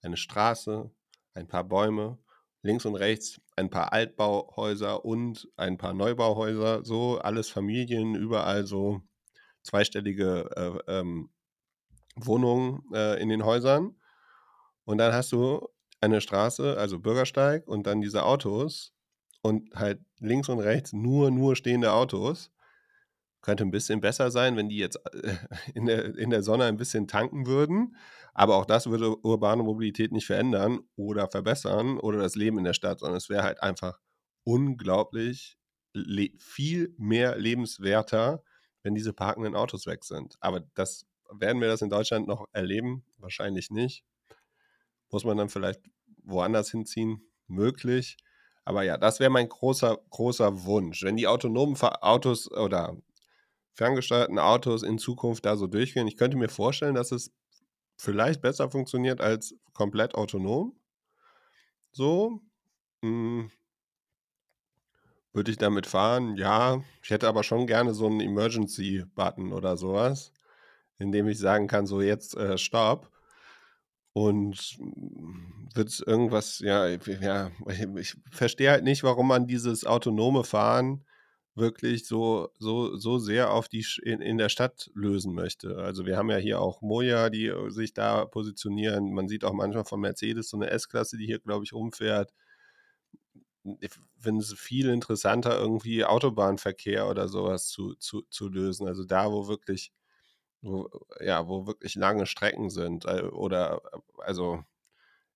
[0.01, 0.89] eine Straße,
[1.33, 2.17] ein paar Bäume,
[2.63, 9.01] links und rechts ein paar Altbauhäuser und ein paar Neubauhäuser, so alles Familien, überall so
[9.63, 10.49] zweistellige
[10.87, 11.29] äh, ähm,
[12.15, 13.95] Wohnungen äh, in den Häusern.
[14.85, 15.67] Und dann hast du
[16.01, 18.93] eine Straße, also Bürgersteig und dann diese Autos
[19.41, 22.51] und halt links und rechts nur, nur stehende Autos.
[23.41, 25.35] Könnte ein bisschen besser sein, wenn die jetzt äh,
[25.73, 27.95] in der, in der Sonne ein bisschen tanken würden.
[28.33, 32.73] Aber auch das würde urbane Mobilität nicht verändern oder verbessern oder das Leben in der
[32.73, 33.99] Stadt, sondern es wäre halt einfach
[34.43, 35.57] unglaublich
[36.37, 38.43] viel mehr lebenswerter,
[38.83, 40.37] wenn diese parkenden Autos weg sind.
[40.39, 43.03] Aber das werden wir das in Deutschland noch erleben?
[43.17, 44.03] Wahrscheinlich nicht.
[45.09, 45.81] Muss man dann vielleicht
[46.23, 47.21] woanders hinziehen?
[47.47, 48.17] Möglich.
[48.63, 51.03] Aber ja, das wäre mein großer, großer Wunsch.
[51.03, 52.95] Wenn die autonomen Autos oder
[53.73, 57.33] ferngesteuerten Autos in Zukunft da so durchgehen, ich könnte mir vorstellen, dass es
[57.97, 60.75] vielleicht besser funktioniert als komplett autonom.
[61.91, 62.41] So.
[63.03, 63.51] Hm,
[65.33, 66.35] würde ich damit fahren?
[66.37, 66.83] Ja.
[67.03, 70.31] Ich hätte aber schon gerne so einen Emergency-Button oder sowas
[71.01, 73.09] indem ich sagen kann, so jetzt äh, Stopp.
[74.13, 74.77] Und
[75.73, 81.05] wird irgendwas, ja, ja, ich, ich verstehe halt nicht, warum man dieses autonome Fahren
[81.55, 85.77] wirklich so, so, so sehr auf die in, in der Stadt lösen möchte.
[85.77, 89.13] Also wir haben ja hier auch Moja, die äh, sich da positionieren.
[89.13, 92.33] Man sieht auch manchmal von Mercedes so eine S-Klasse, die hier, glaube ich, rumfährt.
[93.79, 98.87] Ich finde es viel interessanter, irgendwie Autobahnverkehr oder sowas zu, zu, zu lösen.
[98.87, 99.91] Also da, wo wirklich
[100.61, 103.81] wo, ja, wo wirklich lange Strecken sind äh, oder
[104.17, 104.63] also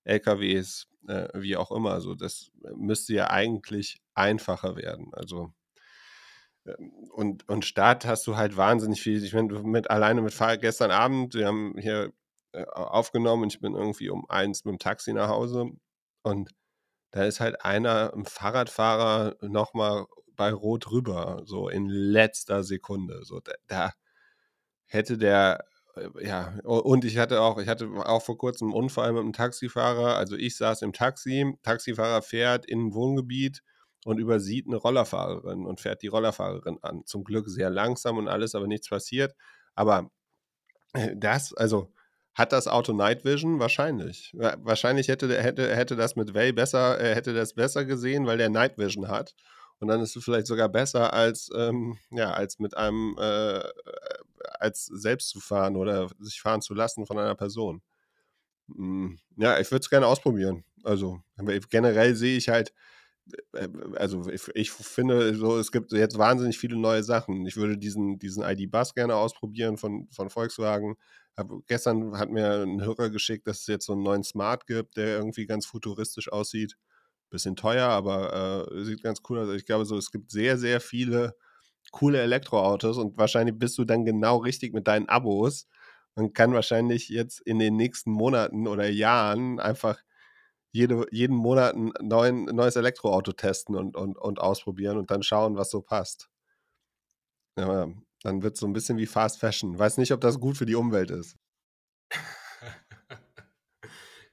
[0.04, 1.92] LKWs, äh, wie auch immer.
[1.92, 5.10] Also das müsste ja eigentlich einfacher werden.
[5.12, 5.52] Also
[6.66, 9.22] ähm, und, und Stadt hast du halt wahnsinnig viel.
[9.24, 12.12] Ich meine, mit alleine mit Fahrrad gestern Abend, wir haben hier
[12.52, 15.70] äh, aufgenommen und ich bin irgendwie um eins mit dem Taxi nach Hause
[16.22, 16.50] und
[17.12, 23.24] da ist halt einer, ein Fahrradfahrer, nochmal bei Rot rüber, so in letzter Sekunde.
[23.24, 23.92] So, da, da
[24.86, 25.64] hätte der,
[25.96, 29.32] äh, ja, und ich hatte auch, ich hatte auch vor kurzem einen Unfall mit einem
[29.32, 30.16] Taxifahrer.
[30.16, 33.62] Also ich saß im Taxi, Taxifahrer fährt in ein Wohngebiet
[34.04, 37.02] und übersieht eine Rollerfahrerin und fährt die Rollerfahrerin an.
[37.06, 39.34] Zum Glück sehr langsam und alles, aber nichts passiert.
[39.74, 40.10] Aber
[40.94, 41.92] äh, das, also
[42.34, 43.60] hat das Auto Night Vision?
[43.60, 44.32] Wahrscheinlich.
[44.34, 48.50] Wahrscheinlich hätte, hätte, hätte das mit Way besser, äh, hätte das besser gesehen, weil der
[48.50, 49.34] Night Vision hat.
[49.78, 53.62] Und dann ist es vielleicht sogar besser als, ähm, ja, als mit einem äh,
[54.58, 57.82] als selbst zu fahren oder sich fahren zu lassen von einer Person.
[58.74, 60.64] Hm, ja, ich würde es gerne ausprobieren.
[60.84, 61.20] Also
[61.70, 62.72] generell sehe ich halt,
[63.54, 67.46] äh, äh, also ich, ich, finde so, es gibt jetzt wahnsinnig viele neue Sachen.
[67.46, 70.96] Ich würde diesen, diesen ID-Bus gerne ausprobieren von, von Volkswagen.
[71.36, 74.96] Hab, gestern hat mir ein Hörer geschickt, dass es jetzt so einen neuen Smart gibt,
[74.96, 76.76] der irgendwie ganz futuristisch aussieht.
[77.30, 79.54] Bisschen teuer, aber äh, sieht ganz cool aus.
[79.54, 81.36] Ich glaube so, es gibt sehr, sehr viele
[81.92, 85.68] coole Elektroautos und wahrscheinlich bist du dann genau richtig mit deinen Abos
[86.14, 90.00] und kann wahrscheinlich jetzt in den nächsten Monaten oder Jahren einfach
[90.72, 95.56] jede, jeden Monat ein neuen, neues Elektroauto testen und, und, und ausprobieren und dann schauen,
[95.56, 96.28] was so passt.
[97.58, 97.88] Ja,
[98.22, 99.78] dann wird es so ein bisschen wie Fast Fashion.
[99.78, 101.36] Weiß nicht, ob das gut für die Umwelt ist.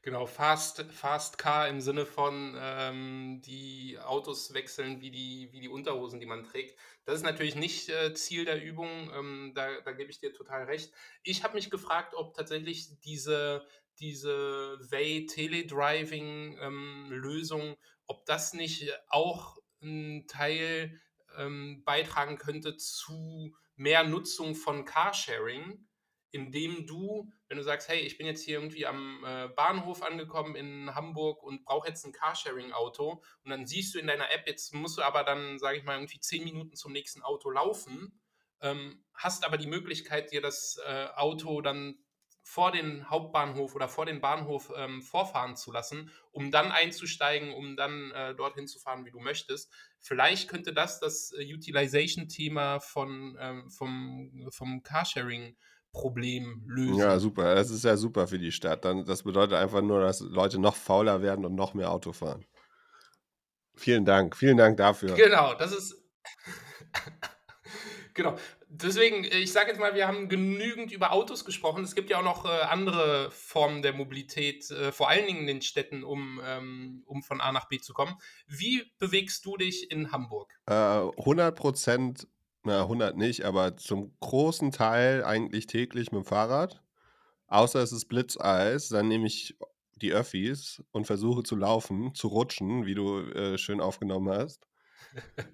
[0.06, 5.70] Genau, Fast, Fast Car im Sinne von ähm, die Autos wechseln wie die, wie die
[5.70, 6.78] Unterhosen, die man trägt.
[7.06, 10.66] Das ist natürlich nicht äh, Ziel der Übung, ähm, da, da gebe ich dir total
[10.66, 10.92] recht.
[11.24, 13.66] Ich habe mich gefragt, ob tatsächlich diese,
[13.98, 21.00] diese Way-Teledriving-Lösung, ähm, ob das nicht auch ein Teil
[21.38, 25.88] ähm, beitragen könnte zu mehr Nutzung von Carsharing
[26.34, 30.56] indem du, wenn du sagst, hey, ich bin jetzt hier irgendwie am äh, Bahnhof angekommen
[30.56, 34.74] in Hamburg und brauche jetzt ein Carsharing-Auto und dann siehst du in deiner App, jetzt
[34.74, 38.20] musst du aber dann, sage ich mal, irgendwie zehn Minuten zum nächsten Auto laufen,
[38.62, 42.00] ähm, hast aber die Möglichkeit, dir das äh, Auto dann
[42.42, 47.78] vor den Hauptbahnhof oder vor den Bahnhof ähm, vorfahren zu lassen, um dann einzusteigen, um
[47.78, 49.72] dann äh, dorthin zu fahren, wie du möchtest.
[50.00, 54.82] Vielleicht könnte das das äh, Utilization-Thema von, ähm, vom, vom
[55.94, 56.96] Carsharing-Problem lösen.
[56.96, 57.56] Ja, super.
[57.56, 58.86] Das ist ja super für die Stadt.
[58.86, 62.46] Dann, das bedeutet einfach nur, dass Leute noch fauler werden und noch mehr Auto fahren.
[63.76, 64.36] Vielen Dank.
[64.36, 65.16] Vielen Dank dafür.
[65.16, 66.04] Genau, das ist.
[68.14, 68.38] genau.
[68.76, 71.84] Deswegen, ich sage jetzt mal, wir haben genügend über Autos gesprochen.
[71.84, 75.48] Es gibt ja auch noch äh, andere Formen der Mobilität, äh, vor allen Dingen in
[75.48, 78.16] den Städten, um, ähm, um von A nach B zu kommen.
[78.48, 80.52] Wie bewegst du dich in Hamburg?
[80.66, 82.28] Äh, 100 Prozent,
[82.66, 86.82] na 100 nicht, aber zum großen Teil eigentlich täglich mit dem Fahrrad.
[87.48, 89.56] Außer es ist Blitzeis, dann nehme ich
[90.02, 94.68] die Öffis und versuche zu laufen, zu rutschen, wie du äh, schön aufgenommen hast.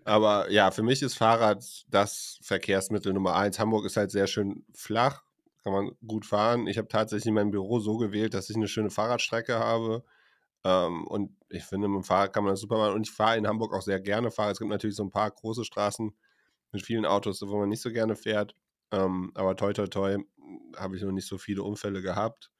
[0.05, 3.59] Aber ja, für mich ist Fahrrad das Verkehrsmittel Nummer eins.
[3.59, 5.23] Hamburg ist halt sehr schön flach,
[5.63, 6.67] kann man gut fahren.
[6.67, 10.03] Ich habe tatsächlich mein Büro so gewählt, dass ich eine schöne Fahrradstrecke habe.
[10.63, 12.95] Ähm, und ich finde, mit dem Fahrrad kann man das super machen.
[12.95, 14.53] Und ich fahre in Hamburg auch sehr gerne Fahrrad.
[14.53, 16.13] Es gibt natürlich so ein paar große Straßen
[16.71, 18.55] mit vielen Autos, wo man nicht so gerne fährt.
[18.91, 20.17] Ähm, aber toi, toi, toi,
[20.75, 22.51] habe ich noch nicht so viele Unfälle gehabt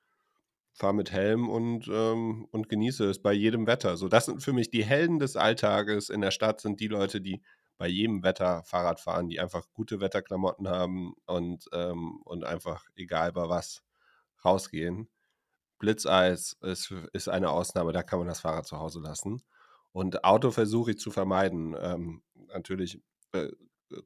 [0.79, 3.97] fahre mit Helm und, ähm, und genieße es bei jedem Wetter.
[3.97, 7.21] So, das sind für mich die Helden des Alltages in der Stadt, sind die Leute,
[7.21, 7.41] die
[7.77, 13.31] bei jedem Wetter Fahrrad fahren, die einfach gute Wetterklamotten haben und, ähm, und einfach egal
[13.33, 13.83] bei was
[14.43, 15.09] rausgehen.
[15.79, 19.41] Blitzeis ist, ist eine Ausnahme, da kann man das Fahrrad zu Hause lassen.
[19.91, 21.75] Und Auto versuche ich zu vermeiden.
[21.79, 23.01] Ähm, natürlich
[23.33, 23.49] äh,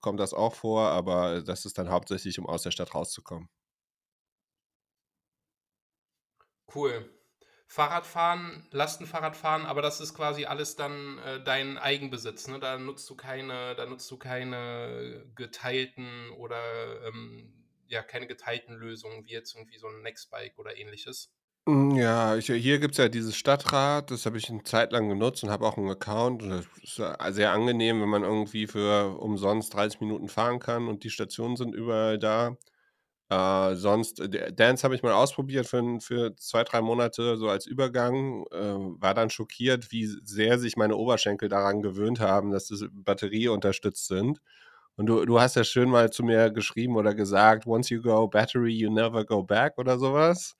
[0.01, 3.49] kommt das auch vor, aber das ist dann hauptsächlich, um aus der Stadt rauszukommen.
[6.73, 7.09] Cool.
[7.67, 12.47] Fahrradfahren, Lastenfahrradfahren, aber das ist quasi alles dann äh, dein Eigenbesitz.
[12.47, 12.59] Ne?
[12.59, 16.61] Da nutzt du keine, da nutzt du keine geteilten oder
[17.07, 17.51] ähm,
[17.87, 21.31] ja, keine geteilten Lösungen, wie jetzt irgendwie so ein Nextbike oder ähnliches.
[21.67, 25.07] Hm, ja, ich, hier gibt es ja dieses Stadtrad, das habe ich eine Zeit lang
[25.07, 26.43] genutzt und habe auch einen Account.
[26.43, 31.05] Und das ist sehr angenehm, wenn man irgendwie für umsonst 30 Minuten fahren kann und
[31.05, 32.57] die Stationen sind überall da.
[33.29, 37.67] Äh, sonst, äh, Dance habe ich mal ausprobiert für, für zwei, drei Monate so als
[37.67, 38.45] Übergang.
[38.51, 43.49] Äh, war dann schockiert, wie sehr sich meine Oberschenkel daran gewöhnt haben, dass das Batterie
[43.49, 44.41] unterstützt sind.
[44.97, 48.27] Und du, du hast ja schön mal zu mir geschrieben oder gesagt, once you go
[48.27, 50.55] battery, you never go back oder sowas.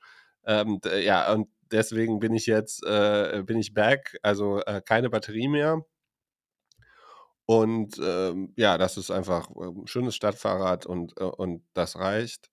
[0.46, 5.48] Ähm, ja, und deswegen bin ich jetzt, äh, bin ich back, also äh, keine Batterie
[5.48, 5.86] mehr.
[7.46, 12.50] Und ähm, ja, das ist einfach ein schönes Stadtfahrrad und, äh, und das reicht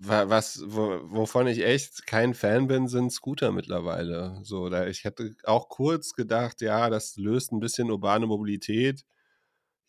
[0.00, 4.40] was, wo, wovon ich echt kein Fan bin, sind Scooter mittlerweile.
[4.42, 9.04] So, da ich hätte auch kurz gedacht, ja, das löst ein bisschen urbane Mobilität.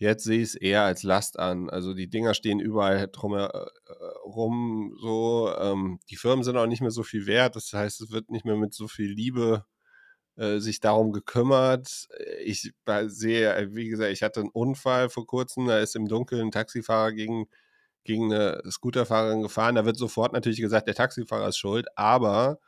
[0.04, 1.70] Jetzt sehe ich es eher als Last an.
[1.70, 5.56] Also die Dinger stehen überall drumherum äh, so.
[5.58, 7.56] Ähm, die Firmen sind auch nicht mehr so viel wert.
[7.56, 9.66] Das heißt, es wird nicht mehr mit so viel Liebe
[10.36, 12.10] äh, sich darum gekümmert.
[12.44, 12.74] Ich
[13.08, 15.68] sehe, wie gesagt, ich hatte einen Unfall vor kurzem.
[15.68, 17.48] Da ist im Dunkeln ein Taxifahrer gegen
[18.04, 19.76] gegen eine Scooterfahrerin gefahren.
[19.76, 22.60] Da wird sofort natürlich gesagt, der Taxifahrer ist schuld, aber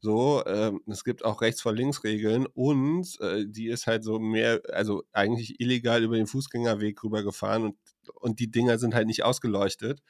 [0.00, 4.18] so, ähm, es gibt auch rechts vor links Regeln und äh, die ist halt so
[4.18, 7.76] mehr, also eigentlich illegal über den Fußgängerweg rübergefahren und,
[8.14, 10.00] und die Dinger sind halt nicht ausgeleuchtet.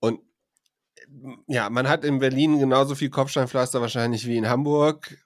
[0.00, 0.20] Und
[1.46, 5.16] ja, man hat in Berlin genauso viel Kopfsteinpflaster wahrscheinlich wie in Hamburg.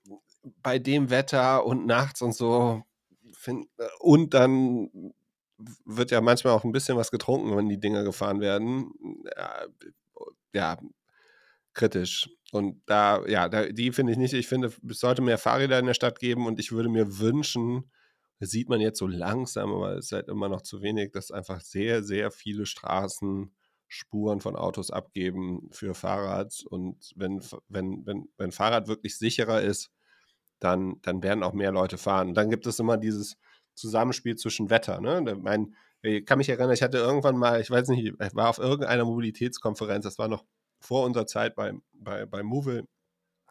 [0.62, 2.84] Bei dem Wetter und nachts und so.
[3.32, 5.12] Find, äh, und dann
[5.84, 8.92] wird ja manchmal auch ein bisschen was getrunken, wenn die Dinger gefahren werden.
[9.36, 9.66] Ja,
[10.54, 10.78] ja
[11.74, 12.28] kritisch.
[12.52, 14.32] Und da, ja, da, die finde ich nicht.
[14.32, 17.90] Ich finde, es sollte mehr Fahrräder in der Stadt geben und ich würde mir wünschen,
[18.40, 21.30] das sieht man jetzt so langsam, aber es ist halt immer noch zu wenig, dass
[21.30, 23.52] einfach sehr, sehr viele Straßen
[23.88, 26.62] Spuren von Autos abgeben für Fahrrad.
[26.68, 29.90] Und wenn, wenn, wenn, wenn Fahrrad wirklich sicherer ist,
[30.60, 32.28] dann, dann werden auch mehr Leute fahren.
[32.28, 33.36] Und dann gibt es immer dieses,
[33.78, 35.00] Zusammenspiel zwischen Wetter.
[35.00, 35.36] Ne?
[35.40, 38.58] Mein, ich kann mich erinnern, ich hatte irgendwann mal, ich weiß nicht, ich war auf
[38.58, 40.44] irgendeiner Mobilitätskonferenz, das war noch
[40.80, 42.86] vor unserer Zeit bei, bei, bei Movil,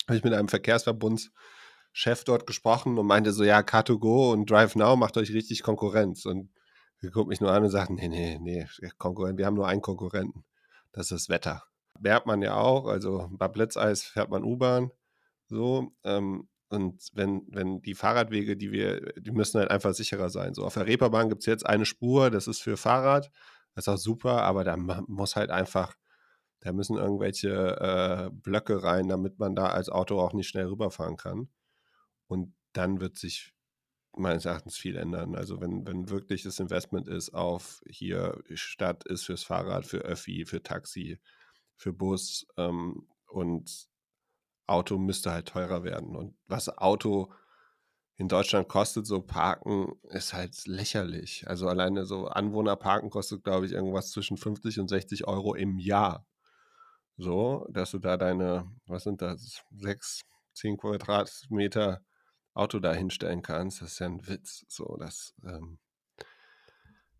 [0.08, 4.96] habe ich mit einem Verkehrsverbundschef dort gesprochen und meinte so, ja, Car2Go und Drive Now
[4.96, 6.26] macht euch richtig Konkurrenz.
[6.26, 6.50] Und
[7.02, 9.82] er guckt mich nur an und sagt, nee, nee, nee, Konkurrent, wir haben nur einen
[9.82, 10.46] Konkurrenten.
[10.92, 11.63] Das ist das Wetter.
[12.00, 14.92] Merkt man ja auch, also bei Blitzeis fährt man U-Bahn.
[15.48, 20.54] So, ähm, und wenn, wenn die Fahrradwege, die wir, die müssen halt einfach sicherer sein.
[20.54, 23.32] So auf der Reeperbahn gibt es jetzt eine Spur, das ist für Fahrrad,
[23.74, 25.96] das ist auch super, aber da muss halt einfach,
[26.62, 31.17] da müssen irgendwelche äh, Blöcke rein, damit man da als Auto auch nicht schnell rüberfahren
[31.17, 31.50] kann.
[32.28, 33.54] Und dann wird sich
[34.15, 35.36] meines Erachtens viel ändern.
[35.36, 40.46] Also wenn, wenn wirklich das Investment ist auf hier Stadt ist fürs Fahrrad, für Öffi,
[40.46, 41.20] für Taxi,
[41.76, 43.88] für Bus, ähm, und
[44.67, 46.15] Auto müsste halt teurer werden.
[46.15, 47.32] Und was Auto
[48.17, 51.48] in Deutschland kostet, so Parken, ist halt lächerlich.
[51.48, 56.26] Also alleine so Anwohnerparken kostet, glaube ich, irgendwas zwischen 50 und 60 Euro im Jahr.
[57.17, 60.21] So, dass du da deine, was sind das, sechs,
[60.53, 62.01] zehn Quadratmeter
[62.53, 63.82] Auto da hinstellen kannst.
[63.82, 64.65] Das ist ja ein Witz.
[64.67, 65.80] So, das ähm,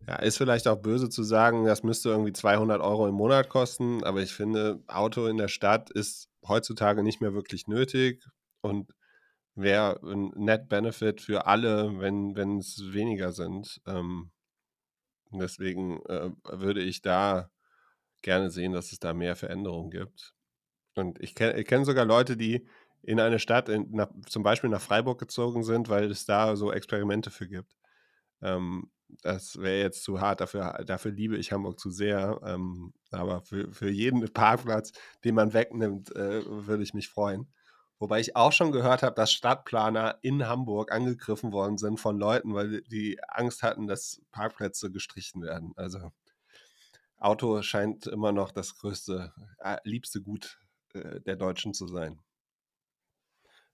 [0.06, 4.02] ja, ist vielleicht auch böse zu sagen, das müsste irgendwie 200 Euro im Monat kosten,
[4.04, 8.24] aber ich finde, Auto in der Stadt ist heutzutage nicht mehr wirklich nötig
[8.60, 8.92] und
[9.54, 13.80] wäre ein Net Benefit für alle, wenn es weniger sind.
[13.86, 14.30] Ähm,
[15.32, 17.50] deswegen äh, würde ich da
[18.22, 20.34] gerne sehen, dass es da mehr Veränderungen gibt.
[20.94, 22.66] Und ich kenne kenn sogar Leute, die
[23.02, 26.72] in eine Stadt, in, nach, zum Beispiel nach Freiburg gezogen sind, weil es da so
[26.72, 27.76] Experimente für gibt.
[28.42, 28.90] Ähm,
[29.22, 32.40] das wäre jetzt zu hart, dafür, dafür liebe ich Hamburg zu sehr.
[32.44, 34.92] Ähm, aber für, für jeden Parkplatz,
[35.24, 37.48] den man wegnimmt, äh, würde ich mich freuen.
[38.00, 42.54] Wobei ich auch schon gehört habe, dass Stadtplaner in Hamburg angegriffen worden sind von Leuten,
[42.54, 45.72] weil die Angst hatten, dass Parkplätze gestrichen werden.
[45.74, 46.12] Also
[47.18, 50.58] Auto scheint immer noch das größte, äh, liebste Gut
[50.94, 52.20] äh, der Deutschen zu sein.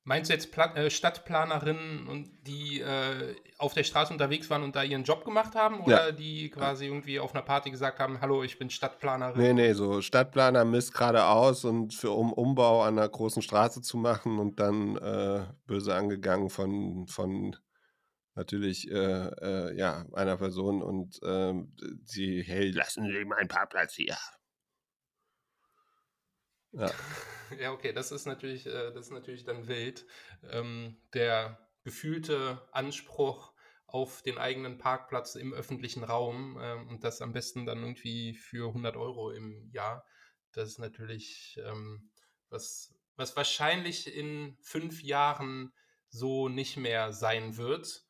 [0.06, 4.82] Meinst du jetzt Pla äh, Stadtplanerinnen, die äh, auf der Straße unterwegs waren und da
[4.82, 5.80] ihren Job gemacht haben?
[5.80, 6.12] Oder ja.
[6.12, 9.40] die quasi irgendwie auf einer Party gesagt haben, hallo, ich bin Stadtplanerin?
[9.40, 13.80] Nee, nee, so Stadtplaner misst gerade aus und für um Umbau an einer großen Straße
[13.80, 17.56] zu machen und dann äh, böse angegangen von, von
[18.34, 24.16] natürlich äh, äh, ja, einer Person und ähm, sie, hey, lassen Sie meinen Parkplatz hier.
[26.72, 26.90] Ja.
[27.60, 30.06] ja, okay, das ist natürlich, äh, das ist natürlich dann wild.
[30.50, 33.52] Ähm, der gefühlte Anspruch
[33.86, 38.68] auf den eigenen Parkplatz im öffentlichen Raum ähm, und das am besten dann irgendwie für
[38.68, 40.04] 100 Euro im Jahr.
[40.52, 42.10] Das ist natürlich ähm,
[42.48, 45.72] was, was wahrscheinlich in fünf Jahren
[46.08, 48.04] so nicht mehr sein wird.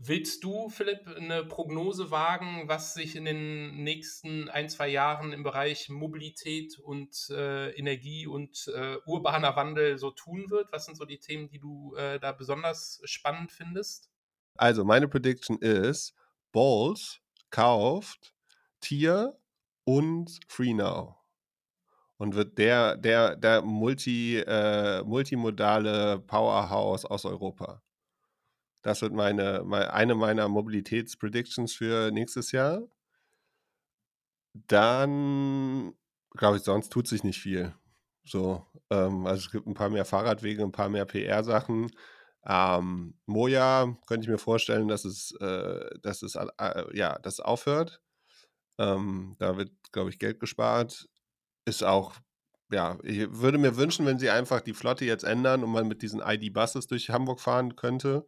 [0.00, 5.42] Willst du, Philipp, eine Prognose wagen, was sich in den nächsten ein, zwei Jahren im
[5.42, 10.70] Bereich Mobilität und äh, Energie und äh, urbaner Wandel so tun wird?
[10.70, 14.08] Was sind so die Themen, die du äh, da besonders spannend findest?
[14.54, 16.14] Also, meine Prediction ist,
[16.52, 18.36] Balls kauft
[18.80, 19.36] Tier
[19.82, 21.16] und FreeNow
[22.18, 27.82] und wird der, der, der multi, äh, multimodale Powerhouse aus Europa.
[28.82, 32.82] Das wird meine, meine eine meiner Mobilitätspredictions für nächstes Jahr.
[34.54, 35.94] Dann,
[36.32, 37.74] glaube ich, sonst tut sich nicht viel.
[38.24, 41.90] So, ähm, also es gibt ein paar mehr Fahrradwege, ein paar mehr PR-Sachen.
[42.46, 48.00] Ähm, Moja könnte ich mir vorstellen, dass es, äh, dass es äh, ja, das aufhört.
[48.78, 51.08] Ähm, da wird, glaube ich, Geld gespart.
[51.66, 52.14] Ist auch,
[52.72, 56.02] ja, ich würde mir wünschen, wenn sie einfach die Flotte jetzt ändern und man mit
[56.02, 58.26] diesen ID-Buses durch Hamburg fahren könnte.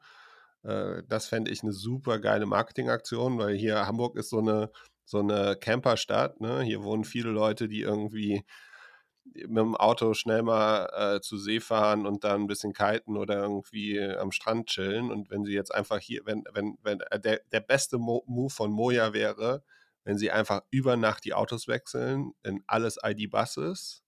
[0.62, 4.70] Äh, das fände ich eine super geile Marketingaktion, weil hier Hamburg ist so eine,
[5.04, 6.40] so eine Camperstadt.
[6.40, 6.62] Ne?
[6.62, 8.44] Hier wohnen viele Leute, die irgendwie
[9.24, 13.42] mit dem Auto schnell mal äh, zu See fahren und dann ein bisschen kiten oder
[13.42, 15.10] irgendwie am Strand chillen.
[15.10, 18.50] Und wenn sie jetzt einfach hier, wenn, wenn, wenn äh, der, der beste Mo Move
[18.50, 19.62] von Moja wäre,
[20.04, 24.02] wenn sie einfach über Nacht die Autos wechseln in alles ID-Buses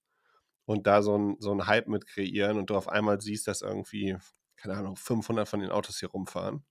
[0.65, 3.61] und da so ein, so ein Hype mit kreieren und du auf einmal siehst, dass
[3.61, 4.17] irgendwie
[4.63, 6.63] keine Ahnung, 500 von den Autos hier rumfahren.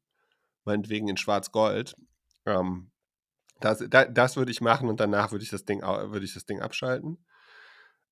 [0.64, 1.94] Meinetwegen in Schwarz-Gold.
[2.46, 2.90] Ähm,
[3.60, 5.82] das, das, das würde ich machen und danach würde ich das Ding,
[6.22, 7.18] ich das Ding abschalten.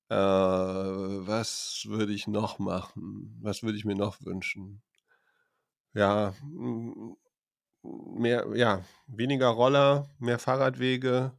[0.09, 3.39] Äh, was würde ich noch machen?
[3.41, 4.83] Was würde ich mir noch wünschen?
[5.93, 6.35] Ja,
[7.81, 11.35] mehr, ja, weniger Roller, mehr Fahrradwege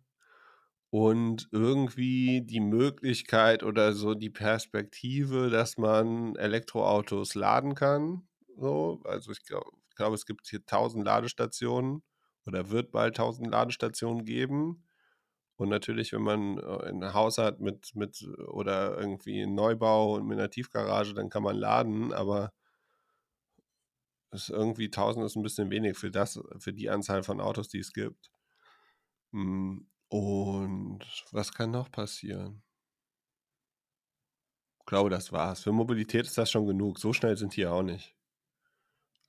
[0.90, 8.28] und irgendwie die Möglichkeit oder so die Perspektive, dass man Elektroautos laden kann.
[8.56, 12.02] So, also ich glaube, glaub, es gibt hier 1000 Ladestationen
[12.46, 14.84] oder wird bald 1000 Ladestationen geben.
[15.56, 20.26] Und natürlich, wenn man äh, ein Haus hat mit, mit oder irgendwie einen Neubau und
[20.26, 22.52] mit einer Tiefgarage, dann kann man laden, aber
[24.32, 27.78] ist irgendwie 1000 ist ein bisschen wenig für das, für die Anzahl von Autos, die
[27.78, 28.30] es gibt.
[29.32, 31.00] Hm, und
[31.32, 32.62] was kann noch passieren?
[34.80, 35.62] Ich glaube, das war's.
[35.62, 36.98] Für Mobilität ist das schon genug.
[36.98, 38.14] So schnell sind die ja auch nicht.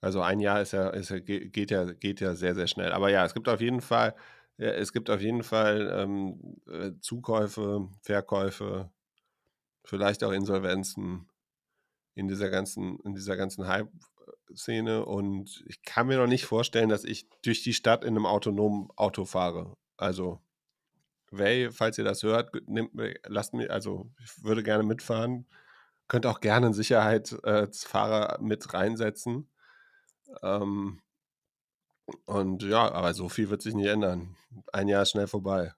[0.04, 2.92] Also ein Jahr ist ja, ist ja, geht ja, geht ja sehr, sehr schnell.
[2.92, 4.14] Aber ja, es gibt auf jeden Fall,
[4.58, 8.90] es gibt auf jeden Fall ähm, äh, Zukäufe, Verkäufe,
[9.82, 11.30] vielleicht auch Insolvenzen
[12.14, 15.06] in dieser ganzen, in dieser ganzen Hype-Szene.
[15.06, 18.90] Und ich kann mir noch nicht vorstellen, dass ich durch die Stadt in einem autonomen
[18.96, 19.74] Auto fahre.
[19.96, 20.38] Also,
[21.30, 22.90] Way, falls ihr das hört, nehmt,
[23.24, 25.46] lasst mir, also ich würde gerne mitfahren.
[26.08, 29.48] Könnt auch gerne einen Sicherheitsfahrer mit reinsetzen.
[30.42, 31.00] Ähm,
[32.26, 34.36] und ja, aber so viel wird sich nicht ändern.
[34.72, 35.72] Ein Jahr ist schnell vorbei.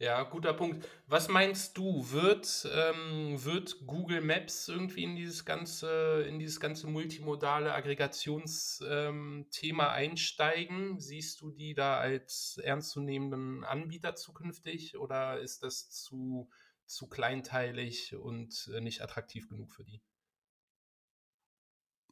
[0.00, 0.86] Ja, guter Punkt.
[1.06, 6.88] Was meinst du, wird, ähm, wird Google Maps irgendwie in dieses ganze, in dieses ganze
[6.88, 11.00] multimodale Aggregationsthema ähm, einsteigen?
[11.00, 16.50] Siehst du die da als ernstzunehmenden Anbieter zukünftig oder ist das zu,
[16.86, 20.02] zu kleinteilig und äh, nicht attraktiv genug für die?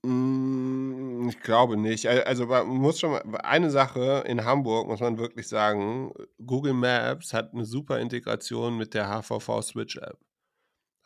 [0.04, 2.06] Hm, ich glaube nicht.
[2.08, 6.12] also, man muss schon mal eine Sache in Hamburg muss man wirklich sagen,
[6.44, 10.18] Google Maps hat eine super Integration mit der HVV Switch App.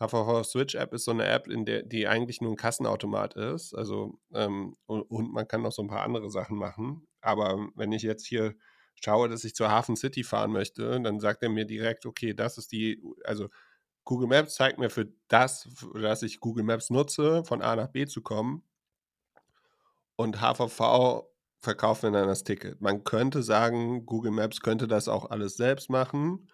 [0.00, 3.74] HVV Switch App ist so eine App, in der die eigentlich nur ein Kassenautomat ist,
[3.74, 7.06] also, ähm, und und man kann noch so ein paar andere Sachen machen.
[7.20, 8.54] Aber wenn ich jetzt hier
[9.04, 12.56] schaue, dass ich zur Hafen City fahren möchte, dann sagt er mir direkt: „Okay, das
[12.58, 13.48] ist die“ also,
[14.04, 17.88] Google Maps zeigt mir für das, für das ich Google Maps nutze, von A nach
[17.88, 18.62] B zu kommen
[20.16, 22.80] und HVV verkauft mir dann das Ticket.
[22.80, 26.50] Man könnte sagen, Google Maps könnte das auch alles selbst machen,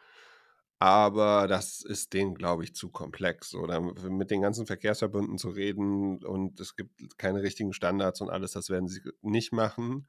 [0.79, 3.55] aber das ist denen, glaube ich, zu komplex.
[3.55, 8.53] Oder mit den ganzen Verkehrsverbünden zu reden und es gibt keine richtigen Standards und alles,
[8.53, 10.09] das werden sie nicht machen.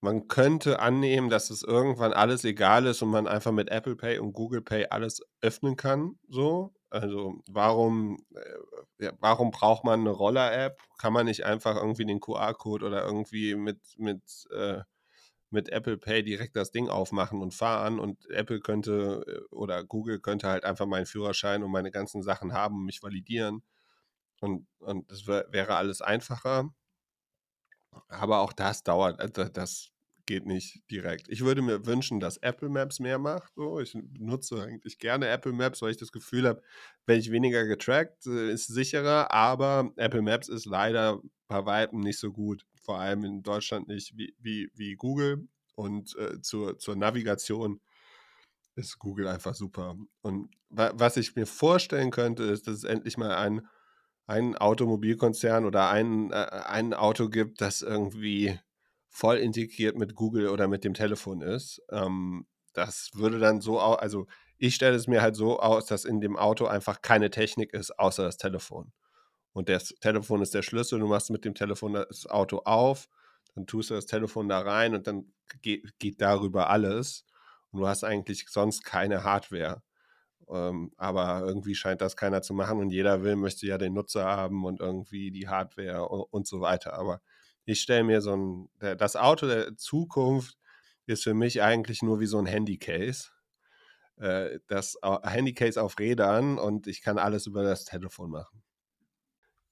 [0.00, 4.18] Man könnte annehmen, dass es irgendwann alles egal ist und man einfach mit Apple Pay
[4.18, 6.74] und Google Pay alles öffnen kann, so.
[6.90, 8.18] Also warum,
[8.98, 10.80] äh, warum braucht man eine Roller-App?
[10.98, 14.22] Kann man nicht einfach irgendwie den QR-Code oder irgendwie mit, mit,
[14.52, 14.82] äh,
[15.50, 20.20] mit Apple Pay direkt das Ding aufmachen und fahren und Apple könnte äh, oder Google
[20.20, 23.62] könnte halt einfach meinen Führerschein und meine ganzen Sachen haben und mich validieren.
[24.40, 26.70] Und, und das wär, wäre alles einfacher.
[28.08, 29.90] Aber auch das dauert, äh, das,
[30.26, 31.28] geht nicht direkt.
[31.28, 33.54] Ich würde mir wünschen, dass Apple Maps mehr macht.
[33.54, 33.80] So.
[33.80, 36.62] Ich nutze eigentlich gerne Apple Maps, weil ich das Gefühl habe,
[37.06, 39.30] wenn ich weniger getrackt, äh, ist sicherer.
[39.32, 42.66] Aber Apple Maps ist leider bei Weitem nicht so gut.
[42.74, 45.48] Vor allem in Deutschland nicht wie, wie, wie Google.
[45.74, 47.80] Und äh, zur, zur Navigation
[48.76, 49.96] ist Google einfach super.
[50.22, 53.66] Und wa was ich mir vorstellen könnte, ist, dass es endlich mal ein,
[54.26, 56.34] ein Automobilkonzern oder ein, äh,
[56.66, 58.58] ein Auto gibt, das irgendwie
[59.14, 61.80] voll integriert mit Google oder mit dem Telefon ist.
[61.90, 64.26] Ähm, das würde dann so, also
[64.58, 67.96] ich stelle es mir halt so aus, dass in dem Auto einfach keine Technik ist,
[67.96, 68.92] außer das Telefon.
[69.52, 73.08] Und das Telefon ist der Schlüssel, du machst mit dem Telefon das Auto auf,
[73.54, 77.24] dann tust du das Telefon da rein und dann geht, geht darüber alles.
[77.70, 79.80] Und du hast eigentlich sonst keine Hardware.
[80.48, 84.24] Ähm, aber irgendwie scheint das keiner zu machen und jeder will, möchte ja den Nutzer
[84.24, 86.94] haben und irgendwie die Hardware und, und so weiter.
[86.94, 87.20] Aber
[87.64, 90.56] ich stelle mir so ein, das Auto der Zukunft
[91.06, 93.30] ist für mich eigentlich nur wie so ein Handycase.
[94.16, 98.62] Äh, das Handycase auf Rädern und ich kann alles über das Telefon machen.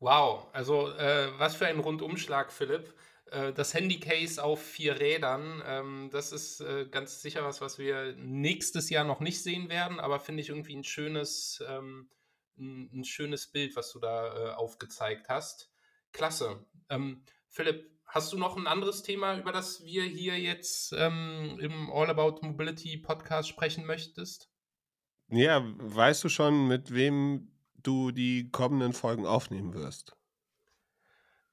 [0.01, 2.93] Wow, also äh, was für ein Rundumschlag, Philipp.
[3.30, 8.16] Äh, das Handycase auf vier Rädern, ähm, das ist äh, ganz sicher was, was wir
[8.16, 12.11] nächstes Jahr noch nicht sehen werden, aber finde ich irgendwie ein schönes, ähm,
[12.59, 15.70] ein, schönes Bild, was du da aufgezeigt hast.
[16.12, 16.66] Klasse.
[16.90, 21.90] Ähm, Philipp, hast du noch ein anderes Thema, über das wir hier jetzt ähm, im
[21.92, 24.48] All About Mobility Podcast sprechen möchtest?
[25.28, 30.16] Ja, weißt du schon, mit wem du die kommenden Folgen aufnehmen wirst?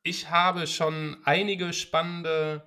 [0.02, 2.66] Ich habe schon einige spannende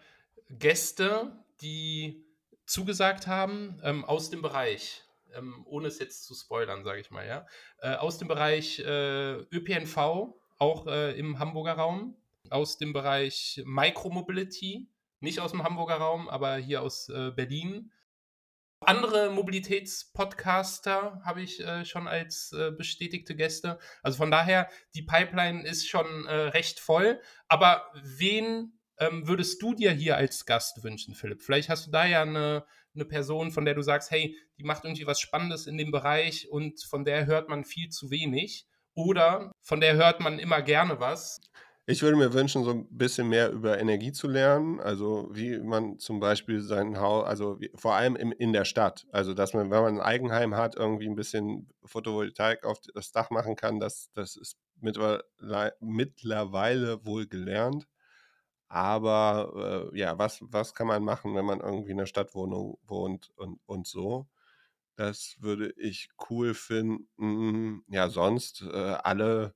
[0.51, 2.27] Gäste, die
[2.67, 5.05] zugesagt haben ähm, aus dem Bereich,
[5.35, 7.47] ähm, ohne es jetzt zu spoilern, sage ich mal, ja,
[7.79, 9.97] äh, aus dem Bereich äh, ÖPNV,
[10.59, 14.89] auch äh, im Hamburger Raum aus dem Bereich Micromobility,
[15.21, 17.93] nicht aus dem Hamburger Raum, aber hier aus äh, Berlin.
[18.81, 23.79] Andere Mobilitätspodcaster habe ich äh, schon als äh, bestätigte Gäste.
[24.03, 27.21] Also von daher, die Pipeline ist schon äh, recht voll.
[27.47, 31.43] Aber wen ähm, würdest du dir hier als Gast wünschen, Philipp?
[31.43, 32.65] Vielleicht hast du da ja eine,
[32.95, 36.51] eine Person, von der du sagst, hey, die macht irgendwie was Spannendes in dem Bereich
[36.51, 38.67] und von der hört man viel zu wenig.
[38.95, 41.41] Oder von der hört man immer gerne was.
[41.87, 44.79] Ich würde mir wünschen, so ein bisschen mehr über Energie zu lernen.
[44.81, 49.07] Also wie man zum Beispiel sein Haus, also wie, vor allem im, in der Stadt.
[49.11, 53.31] Also dass man, wenn man ein Eigenheim hat, irgendwie ein bisschen Photovoltaik auf das Dach
[53.31, 53.81] machen kann.
[53.81, 57.89] Das, das ist mittlerweile wohl gelernt.
[58.69, 63.31] Aber äh, ja, was, was kann man machen, wenn man irgendwie in einer Stadtwohnung wohnt
[63.37, 64.29] und, und so?
[64.97, 67.83] Das würde ich cool finden.
[67.89, 69.55] Ja, sonst äh, alle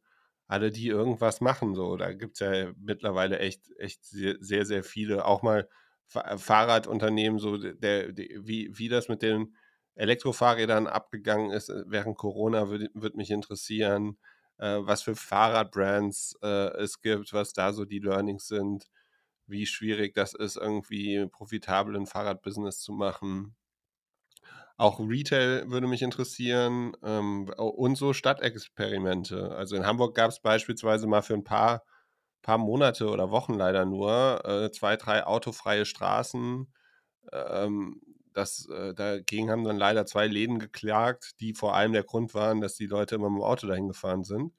[0.49, 1.75] alle, die irgendwas machen.
[1.75, 5.25] So, da gibt es ja mittlerweile echt, echt sehr, sehr, sehr viele.
[5.25, 5.69] Auch mal
[6.09, 9.57] Fahrradunternehmen, so der, der, wie, wie das mit den
[9.97, 14.19] Elektrofahrrädern abgegangen ist äh, während Corona, würde würd mich interessieren,
[14.59, 18.89] äh, was für Fahrradbrands äh, es gibt, was da so die Learnings sind,
[19.47, 23.57] wie schwierig das ist, irgendwie profitabel ein Fahrradbusiness zu machen.
[24.79, 29.53] Auch Retail würde mich interessieren ähm, und so Stadtexperimente.
[29.57, 31.83] Also in Hamburg gab es beispielsweise mal für ein paar,
[32.43, 36.73] paar Monate oder Wochen leider nur äh, zwei, drei autofreie Straßen.
[37.33, 38.03] Ähm,
[38.35, 42.61] das, äh, dagegen haben dann leider zwei Läden geklagt, die vor allem der Grund waren,
[42.61, 44.53] dass die Leute immer mit dem Auto dahin gefahren sind.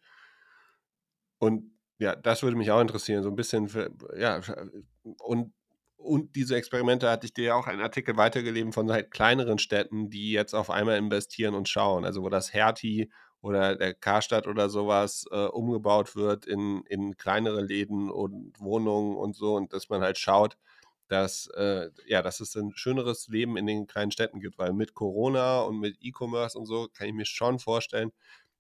[1.40, 4.40] Und ja, das würde mich auch interessieren, so ein bisschen, für, ja,
[5.20, 5.54] und
[6.08, 10.10] und diese Experimente hatte ich dir ja auch einen Artikel weitergegeben von halt kleineren Städten,
[10.10, 12.06] die jetzt auf einmal investieren und schauen.
[12.06, 17.62] Also wo das Hertie oder der Karstadt oder sowas äh, umgebaut wird in, in kleinere
[17.62, 20.58] Läden und Wohnungen und so und dass man halt schaut,
[21.08, 24.94] dass, äh, ja, dass es ein schöneres Leben in den kleinen Städten gibt, weil mit
[24.94, 28.12] Corona und mit E-Commerce und so kann ich mir schon vorstellen,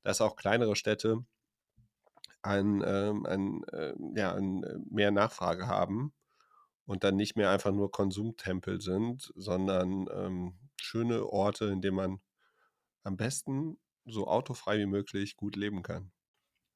[0.04, 1.26] dass auch kleinere Städte
[2.42, 6.14] ein, ähm, ein, äh, ja, ein, äh, mehr Nachfrage haben
[6.88, 12.22] und dann nicht mehr einfach nur Konsumtempel sind, sondern ähm, schöne Orte, in denen man
[13.04, 16.12] am besten so autofrei wie möglich gut leben kann.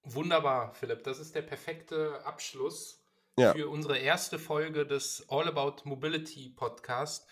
[0.04, 1.04] Wunderbar, Philipp.
[1.04, 3.02] Das ist der perfekte Abschluss
[3.38, 3.54] ja.
[3.54, 7.28] für unsere erste Folge des All About Mobility Podcast.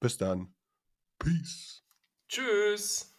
[0.00, 0.54] Bis dann.
[1.18, 1.84] Peace.
[2.28, 3.11] Tschüss.